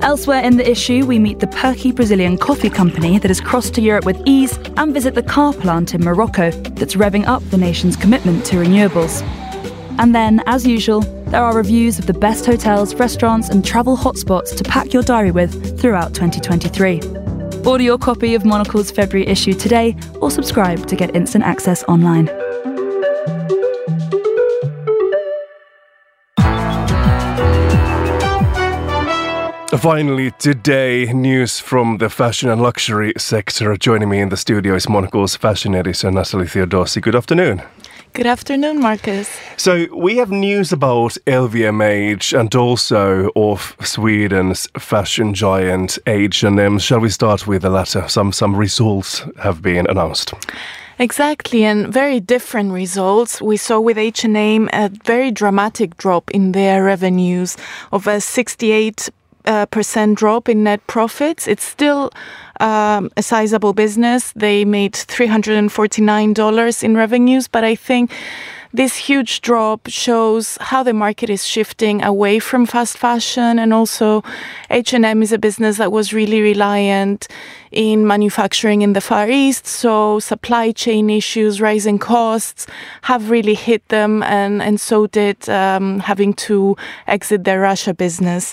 Elsewhere 0.00 0.40
in 0.44 0.56
the 0.56 0.70
issue, 0.70 1.04
we 1.04 1.18
meet 1.18 1.40
the 1.40 1.48
perky 1.48 1.90
Brazilian 1.90 2.38
coffee 2.38 2.70
company 2.70 3.18
that 3.18 3.28
has 3.28 3.40
crossed 3.40 3.74
to 3.74 3.80
Europe 3.80 4.04
with 4.04 4.16
ease 4.26 4.60
and 4.76 4.94
visit 4.94 5.16
the 5.16 5.24
car 5.24 5.52
plant 5.52 5.92
in 5.92 6.04
Morocco 6.04 6.52
that's 6.52 6.94
revving 6.94 7.26
up 7.26 7.42
the 7.50 7.56
nation's 7.56 7.96
commitment 7.96 8.46
to 8.46 8.56
renewables. 8.58 9.22
And 9.98 10.14
then, 10.14 10.40
as 10.46 10.64
usual, 10.64 11.00
there 11.00 11.42
are 11.42 11.56
reviews 11.56 11.98
of 11.98 12.06
the 12.06 12.14
best 12.14 12.46
hotels, 12.46 12.94
restaurants, 12.94 13.48
and 13.48 13.64
travel 13.64 13.96
hotspots 13.96 14.56
to 14.56 14.62
pack 14.62 14.92
your 14.92 15.02
diary 15.02 15.32
with 15.32 15.80
throughout 15.80 16.14
2023. 16.14 17.00
Order 17.64 17.82
your 17.82 17.98
copy 17.98 18.36
of 18.36 18.44
Monocle's 18.44 18.92
February 18.92 19.26
issue 19.26 19.52
today 19.52 19.96
or 20.20 20.30
subscribe 20.30 20.86
to 20.86 20.94
get 20.94 21.16
instant 21.16 21.42
access 21.42 21.82
online. 21.88 22.30
Finally, 29.86 30.32
today, 30.32 31.12
news 31.12 31.60
from 31.60 31.98
the 31.98 32.10
fashion 32.10 32.48
and 32.48 32.60
luxury 32.60 33.12
sector. 33.16 33.76
Joining 33.76 34.08
me 34.08 34.18
in 34.18 34.30
the 34.30 34.36
studio 34.36 34.74
is 34.74 34.88
Monocle's 34.88 35.36
fashion 35.36 35.76
editor, 35.76 36.10
Natalie 36.10 36.46
Theodosi. 36.46 37.00
Good 37.00 37.14
afternoon. 37.14 37.62
Good 38.12 38.26
afternoon, 38.26 38.80
Marcus. 38.80 39.30
So 39.56 39.86
we 39.94 40.16
have 40.16 40.32
news 40.32 40.72
about 40.72 41.16
LVMH 41.28 42.36
and 42.36 42.52
also 42.56 43.30
of 43.36 43.76
Sweden's 43.80 44.66
fashion 44.76 45.34
giant 45.34 46.00
H&M. 46.08 46.80
Shall 46.80 46.98
we 46.98 47.08
start 47.08 47.46
with 47.46 47.62
the 47.62 47.70
latter? 47.70 48.08
Some 48.08 48.32
some 48.32 48.56
results 48.56 49.24
have 49.40 49.62
been 49.62 49.86
announced. 49.86 50.34
Exactly, 50.98 51.62
and 51.62 51.92
very 51.92 52.20
different 52.20 52.72
results. 52.72 53.42
We 53.42 53.58
saw 53.58 53.78
with 53.78 53.98
H&M 53.98 54.70
a 54.72 54.88
very 54.88 55.30
dramatic 55.30 55.96
drop 55.98 56.30
in 56.30 56.52
their 56.52 56.82
revenues 56.82 57.56
of 57.92 58.06
a 58.06 58.18
68 58.18 59.10
uh, 59.10 59.12
percent 59.70 60.18
drop 60.18 60.48
in 60.48 60.64
net 60.64 60.86
profits. 60.86 61.46
It's 61.46 61.64
still 61.64 62.10
um, 62.60 63.10
a 63.16 63.22
sizable 63.22 63.72
business. 63.72 64.32
They 64.32 64.64
made 64.64 64.92
$349 64.94 66.82
in 66.82 66.96
revenues, 66.96 67.48
but 67.48 67.64
I 67.64 67.74
think 67.74 68.12
this 68.72 68.96
huge 68.96 69.40
drop 69.40 69.86
shows 69.86 70.58
how 70.60 70.82
the 70.82 70.92
market 70.92 71.30
is 71.30 71.46
shifting 71.46 72.02
away 72.02 72.38
from 72.38 72.66
fast 72.66 72.98
fashion 72.98 73.58
and 73.58 73.72
also 73.72 74.22
H&M 74.68 75.22
is 75.22 75.32
a 75.32 75.38
business 75.38 75.78
that 75.78 75.92
was 75.92 76.12
really 76.12 76.42
reliant 76.42 77.26
in 77.70 78.06
manufacturing 78.06 78.82
in 78.82 78.92
the 78.92 79.00
Far 79.00 79.30
East 79.30 79.66
so 79.66 80.18
supply 80.18 80.72
chain 80.72 81.08
issues 81.08 81.60
rising 81.60 81.98
costs 81.98 82.66
have 83.02 83.30
really 83.30 83.54
hit 83.54 83.86
them 83.88 84.22
and 84.24 84.60
and 84.60 84.78
so 84.78 85.06
did 85.06 85.48
um, 85.48 86.00
having 86.00 86.34
to 86.34 86.76
exit 87.06 87.44
their 87.44 87.60
Russia 87.60 87.94
business 87.94 88.52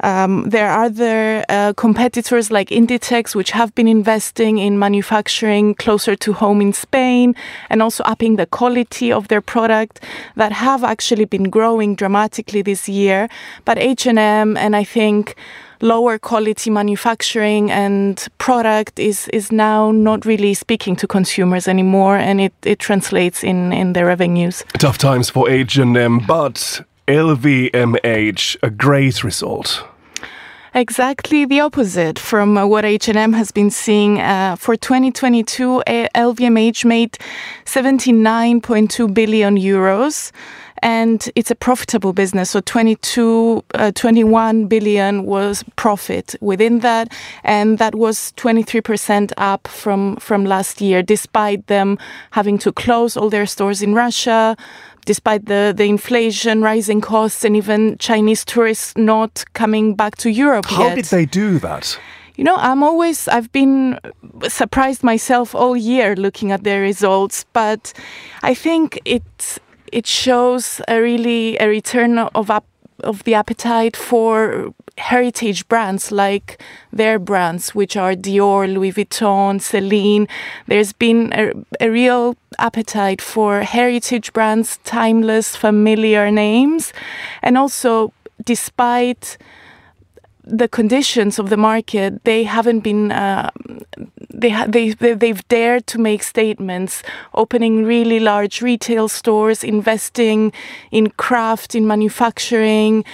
um, 0.00 0.48
there 0.50 0.70
are 0.70 0.84
other 0.84 1.44
uh, 1.48 1.72
competitors 1.74 2.50
like 2.50 2.68
Inditex, 2.70 3.34
which 3.34 3.50
have 3.50 3.74
been 3.74 3.88
investing 3.88 4.58
in 4.58 4.78
manufacturing 4.78 5.74
closer 5.74 6.14
to 6.16 6.32
home 6.32 6.60
in 6.60 6.72
Spain 6.72 7.34
and 7.70 7.82
also 7.82 8.04
upping 8.04 8.36
the 8.36 8.46
quality 8.46 9.12
of 9.12 9.28
their 9.28 9.40
product 9.40 10.00
that 10.36 10.52
have 10.52 10.84
actually 10.84 11.24
been 11.24 11.50
growing 11.50 11.94
dramatically 11.94 12.62
this 12.62 12.88
year. 12.88 13.28
But 13.64 13.78
H&M 13.78 14.56
and 14.56 14.76
I 14.76 14.84
think 14.84 15.36
lower 15.80 16.18
quality 16.18 16.70
manufacturing 16.70 17.70
and 17.70 18.26
product 18.38 18.98
is 18.98 19.28
is 19.28 19.52
now 19.52 19.90
not 19.92 20.24
really 20.24 20.54
speaking 20.54 20.96
to 20.96 21.06
consumers 21.06 21.68
anymore, 21.68 22.16
and 22.16 22.40
it, 22.40 22.52
it 22.64 22.78
translates 22.78 23.44
in 23.44 23.72
in 23.72 23.92
their 23.92 24.06
revenues. 24.06 24.64
Tough 24.78 24.98
times 24.98 25.30
for 25.30 25.48
H&M, 25.48 26.20
but 26.26 26.80
LVMH 27.08 28.58
a 28.62 28.70
great 28.70 29.24
result. 29.24 29.82
Exactly 30.74 31.46
the 31.46 31.60
opposite 31.60 32.18
from 32.18 32.58
uh, 32.58 32.66
what 32.66 32.84
H&M 32.84 33.32
has 33.32 33.50
been 33.50 33.70
seeing. 33.70 34.20
Uh, 34.20 34.56
for 34.56 34.76
2022, 34.76 35.82
LVMH 36.14 36.84
made 36.84 37.16
79.2 37.64 39.14
billion 39.14 39.56
euros 39.56 40.30
and 40.82 41.30
it's 41.34 41.50
a 41.50 41.54
profitable 41.54 42.12
business. 42.12 42.50
So 42.50 42.60
22, 42.60 43.64
uh, 43.74 43.92
21 43.92 44.66
billion 44.66 45.24
was 45.24 45.64
profit 45.76 46.34
within 46.40 46.80
that, 46.80 47.12
and 47.44 47.78
that 47.78 47.94
was 47.94 48.32
23% 48.36 49.32
up 49.36 49.68
from 49.68 50.16
from 50.16 50.44
last 50.44 50.80
year, 50.80 51.02
despite 51.02 51.66
them 51.66 51.98
having 52.32 52.58
to 52.58 52.72
close 52.72 53.16
all 53.16 53.30
their 53.30 53.46
stores 53.46 53.82
in 53.82 53.94
Russia. 53.94 54.56
Despite 55.04 55.46
the, 55.46 55.72
the 55.74 55.84
inflation, 55.84 56.60
rising 56.60 57.00
costs, 57.00 57.42
and 57.42 57.56
even 57.56 57.96
Chinese 57.96 58.44
tourists 58.44 58.92
not 58.94 59.42
coming 59.54 59.94
back 59.94 60.16
to 60.16 60.30
Europe 60.30 60.66
How 60.66 60.88
yet. 60.88 60.96
did 60.96 61.04
they 61.06 61.24
do 61.24 61.58
that? 61.60 61.98
You 62.38 62.44
know, 62.44 62.56
I'm 62.56 62.84
always, 62.84 63.26
I've 63.26 63.50
been 63.50 63.98
surprised 64.46 65.02
myself 65.02 65.54
all 65.56 65.76
year 65.76 66.14
looking 66.14 66.52
at 66.52 66.62
their 66.62 66.80
results, 66.80 67.44
but 67.52 67.92
I 68.42 68.54
think 68.54 69.00
it's, 69.04 69.58
it 69.92 70.06
shows 70.06 70.80
a 70.88 71.00
really 71.00 71.56
a 71.58 71.68
return 71.68 72.18
of 72.18 72.50
up 72.50 72.64
of 73.04 73.24
the 73.24 73.34
appetite 73.34 73.96
for 73.96 74.74
heritage 74.98 75.68
brands 75.68 76.10
like 76.10 76.60
their 76.92 77.18
brands, 77.18 77.74
which 77.74 77.96
are 77.96 78.14
Dior, 78.14 78.72
Louis 78.72 78.92
Vuitton, 78.92 79.60
Celine. 79.60 80.26
There's 80.66 80.92
been 80.92 81.32
a, 81.32 81.52
a, 81.80 81.90
real 81.90 82.36
appetite 82.58 83.22
for 83.22 83.60
heritage 83.62 84.32
brands, 84.32 84.78
timeless, 84.84 85.54
familiar 85.54 86.30
names. 86.30 86.92
And 87.42 87.56
also, 87.56 88.12
despite 88.44 89.38
the 90.42 90.68
conditions 90.68 91.38
of 91.38 91.50
the 91.50 91.56
market, 91.56 92.24
they 92.24 92.42
haven't 92.44 92.80
been 92.80 93.12
uh, 93.12 93.50
they, 94.30 94.50
ha- 94.50 94.66
they 94.68 94.90
they've 94.92 95.46
dared 95.48 95.86
to 95.88 95.98
make 95.98 96.22
statements, 96.22 97.02
opening 97.34 97.84
really 97.84 98.20
large 98.20 98.62
retail 98.62 99.08
stores, 99.08 99.64
investing 99.64 100.52
in 100.90 101.10
craft, 101.10 101.74
in 101.74 101.86
manufacturing, 101.86 103.04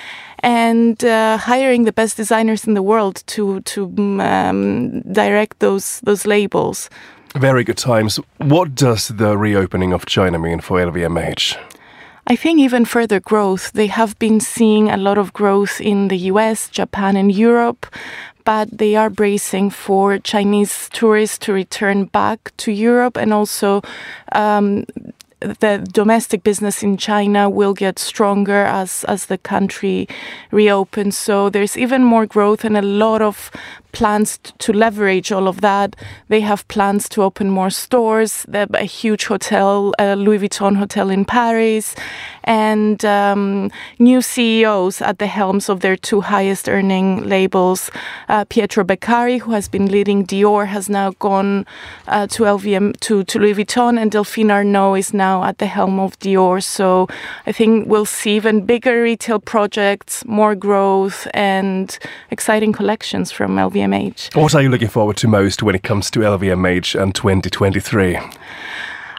and 0.41 1.05
uh, 1.05 1.37
hiring 1.39 1.85
the 1.85 1.93
best 1.93 2.17
designers 2.17 2.67
in 2.67 2.75
the 2.75 2.83
world 2.83 3.23
to 3.27 3.61
to 3.61 3.89
mm, 3.89 4.21
um, 4.21 5.01
direct 5.13 5.61
those 5.61 6.01
those 6.01 6.27
labels. 6.27 6.91
Very 7.35 7.65
good 7.65 7.79
times. 7.79 8.21
What 8.39 8.75
does 8.75 9.09
the 9.09 9.37
reopening 9.37 9.93
of 9.93 10.07
China 10.07 10.39
mean 10.39 10.61
for 10.61 10.79
LVMH? 10.79 11.57
I 12.27 12.37
think 12.37 12.59
even 12.59 12.85
further 12.87 13.21
growth. 13.21 13.73
They 13.73 13.89
have 13.89 14.19
been 14.19 14.41
seeing 14.41 14.89
a 14.89 14.97
lot 14.97 15.19
of 15.19 15.33
growth 15.33 15.81
in 15.81 16.09
the 16.09 16.17
US, 16.33 16.71
Japan, 16.71 17.17
and 17.17 17.31
Europe, 17.31 17.87
but 18.45 18.69
they 18.79 18.97
are 18.97 19.11
bracing 19.11 19.71
for 19.71 20.19
Chinese 20.19 20.89
tourists 20.93 21.39
to 21.39 21.53
return 21.53 22.05
back 22.05 22.53
to 22.59 22.73
Europe 22.73 23.17
and 23.17 23.33
also 23.33 23.83
um, 24.33 24.85
the 25.41 25.87
domestic 25.93 26.43
business 26.43 26.83
in 26.83 26.97
China 26.97 27.51
will 27.51 27.75
get 27.75 27.99
stronger 27.99 28.65
as 28.65 29.05
as 29.05 29.27
the 29.27 29.39
country 29.39 30.09
reopens. 30.51 31.19
So 31.19 31.51
there's 31.51 31.77
even 31.77 32.05
more 32.05 32.27
growth 32.27 32.65
and 32.65 32.77
a 32.77 32.83
lot 32.83 33.21
of 33.21 33.51
plans 33.95 34.39
to 34.59 34.73
leverage 34.73 35.33
all 35.33 35.49
of 35.49 35.61
that. 35.61 35.97
They 36.29 36.41
have 36.41 36.67
plans 36.69 37.09
to 37.11 37.23
open 37.23 37.49
more 37.49 37.71
stores. 37.71 38.45
They 38.49 38.59
have 38.59 38.75
a 38.75 38.85
huge 38.85 39.27
hotel, 39.27 39.95
a 39.99 40.17
Louis 40.17 40.41
Vuitton 40.41 40.77
hotel 40.77 41.09
in 41.11 41.25
Paris, 41.25 41.95
and 42.43 43.05
um, 43.05 43.71
new 43.99 44.21
CEOs 44.21 45.01
at 45.01 45.19
the 45.19 45.27
helms 45.27 45.69
of 45.69 45.81
their 45.81 45.97
two 45.97 46.21
highest 46.21 46.69
earning 46.69 47.27
labels. 47.27 47.91
Uh, 48.29 48.45
Pietro 48.45 48.85
Beccari, 48.85 49.41
who 49.41 49.53
has 49.53 49.69
been 49.69 49.87
leading 49.91 50.27
Dior, 50.27 50.67
has 50.67 50.89
now 50.89 51.13
gone 51.21 51.65
uh, 52.09 52.27
to 52.27 52.43
LVM 52.43 52.99
to, 53.01 53.25
to 53.25 53.39
Louis 53.39 53.55
Vuitton, 53.55 53.99
and 53.99 54.11
Delphine 54.11 54.51
Arnault 54.51 54.97
is 54.97 55.15
now 55.15 55.45
at 55.45 55.59
the 55.59 55.67
helm 55.67 56.01
of 56.01 56.19
Dior. 56.19 56.63
So 56.63 57.07
I 57.47 57.53
think 57.53 57.89
we'll 57.89 58.05
see 58.05 58.35
even 58.37 58.67
bigger 58.67 59.03
retail 59.03 59.39
projects, 59.39 60.25
more 60.25 60.55
growth, 60.57 61.29
and 61.33 61.97
exciting 62.31 62.73
collections 62.73 63.31
from 63.31 63.57
LVMH. 63.57 63.84
LVMH. 63.85 64.35
What 64.41 64.55
are 64.55 64.63
you 64.63 64.69
looking 64.69 64.89
forward 64.89 65.17
to 65.19 65.29
most 65.29 65.63
when 65.63 65.75
it 65.75 65.83
comes 65.83 66.11
to 66.13 66.21
LVMH 66.21 67.01
and 67.01 67.15
2023? 67.15 68.19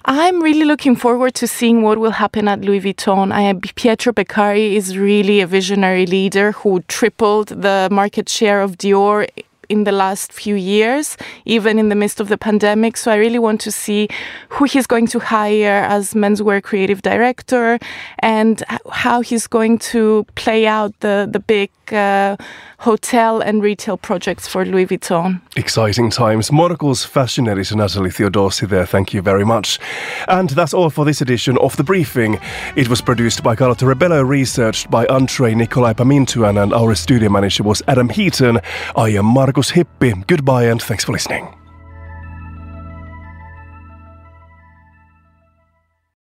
I'm 0.08 0.42
really 0.42 0.66
looking 0.66 0.96
forward 0.96 1.34
to 1.36 1.48
seeing 1.48 1.82
what 1.82 1.98
will 1.98 2.12
happen 2.12 2.48
at 2.48 2.62
Louis 2.62 2.82
Vuitton. 2.82 3.32
I, 3.32 3.60
Pietro 3.76 4.14
Beccari 4.14 4.74
is 4.74 4.98
really 4.98 5.42
a 5.42 5.48
visionary 5.48 6.06
leader 6.06 6.52
who 6.52 6.82
tripled 6.82 7.48
the 7.48 7.88
market 7.92 8.30
share 8.30 8.62
of 8.62 8.78
Dior 8.78 9.28
in 9.70 9.84
the 9.84 9.92
last 9.92 10.34
few 10.34 10.56
years, 10.56 11.18
even 11.46 11.80
in 11.80 11.90
the 11.90 11.96
midst 11.96 12.20
of 12.20 12.30
the 12.30 12.38
pandemic. 12.38 12.98
So 12.98 13.12
I 13.12 13.16
really 13.16 13.40
want 13.40 13.62
to 13.62 13.72
see 13.72 14.08
who 14.50 14.66
he's 14.66 14.88
going 14.88 15.08
to 15.08 15.20
hire 15.20 15.86
as 15.90 16.14
menswear 16.14 16.62
creative 16.62 17.02
director 17.02 17.80
and 18.20 18.64
how 18.92 19.22
he's 19.22 19.48
going 19.48 19.80
to 19.80 20.26
play 20.36 20.68
out 20.68 21.00
the 21.00 21.28
the 21.32 21.40
big 21.40 21.70
uh, 21.94 22.36
hotel 22.80 23.42
and 23.42 23.64
retail 23.64 23.98
projects 23.98 24.48
for 24.48 24.66
Louis 24.66 24.86
Vuitton. 24.86 25.42
Exciting 25.56 26.10
times. 26.10 26.52
Monocle's 26.52 27.06
fashion 27.06 27.48
editor 27.48 27.76
Natalie 27.76 28.10
Theodosi 28.10 28.68
there. 28.68 28.86
Thank 28.86 29.14
you 29.14 29.22
very 29.22 29.46
much. 29.46 29.80
And 30.28 30.50
that's 30.50 30.74
all 30.74 30.90
for 30.90 31.06
this 31.06 31.22
edition 31.22 31.58
of 31.60 31.76
The 31.78 31.84
Briefing. 31.84 32.40
It 32.76 32.88
was 32.88 33.02
produced 33.02 33.44
by 33.44 33.56
Carlotta 33.56 33.86
Rebelo, 33.86 34.28
researched 34.28 34.90
by 34.92 35.06
Andre 35.08 35.56
Nikolai 35.56 35.94
Pamintuan, 35.94 36.62
and 36.62 36.74
our 36.74 36.96
studio 36.96 37.30
manager 37.30 37.64
was 37.64 37.82
Adam 37.88 38.10
Heaton. 38.10 38.60
I 38.96 39.10
am 39.10 39.26
Hippi. 39.56 40.14
Goodbye 40.28 40.66
and 40.66 40.82
thanks 40.82 41.04
for 41.04 41.12
listening. 41.12 41.65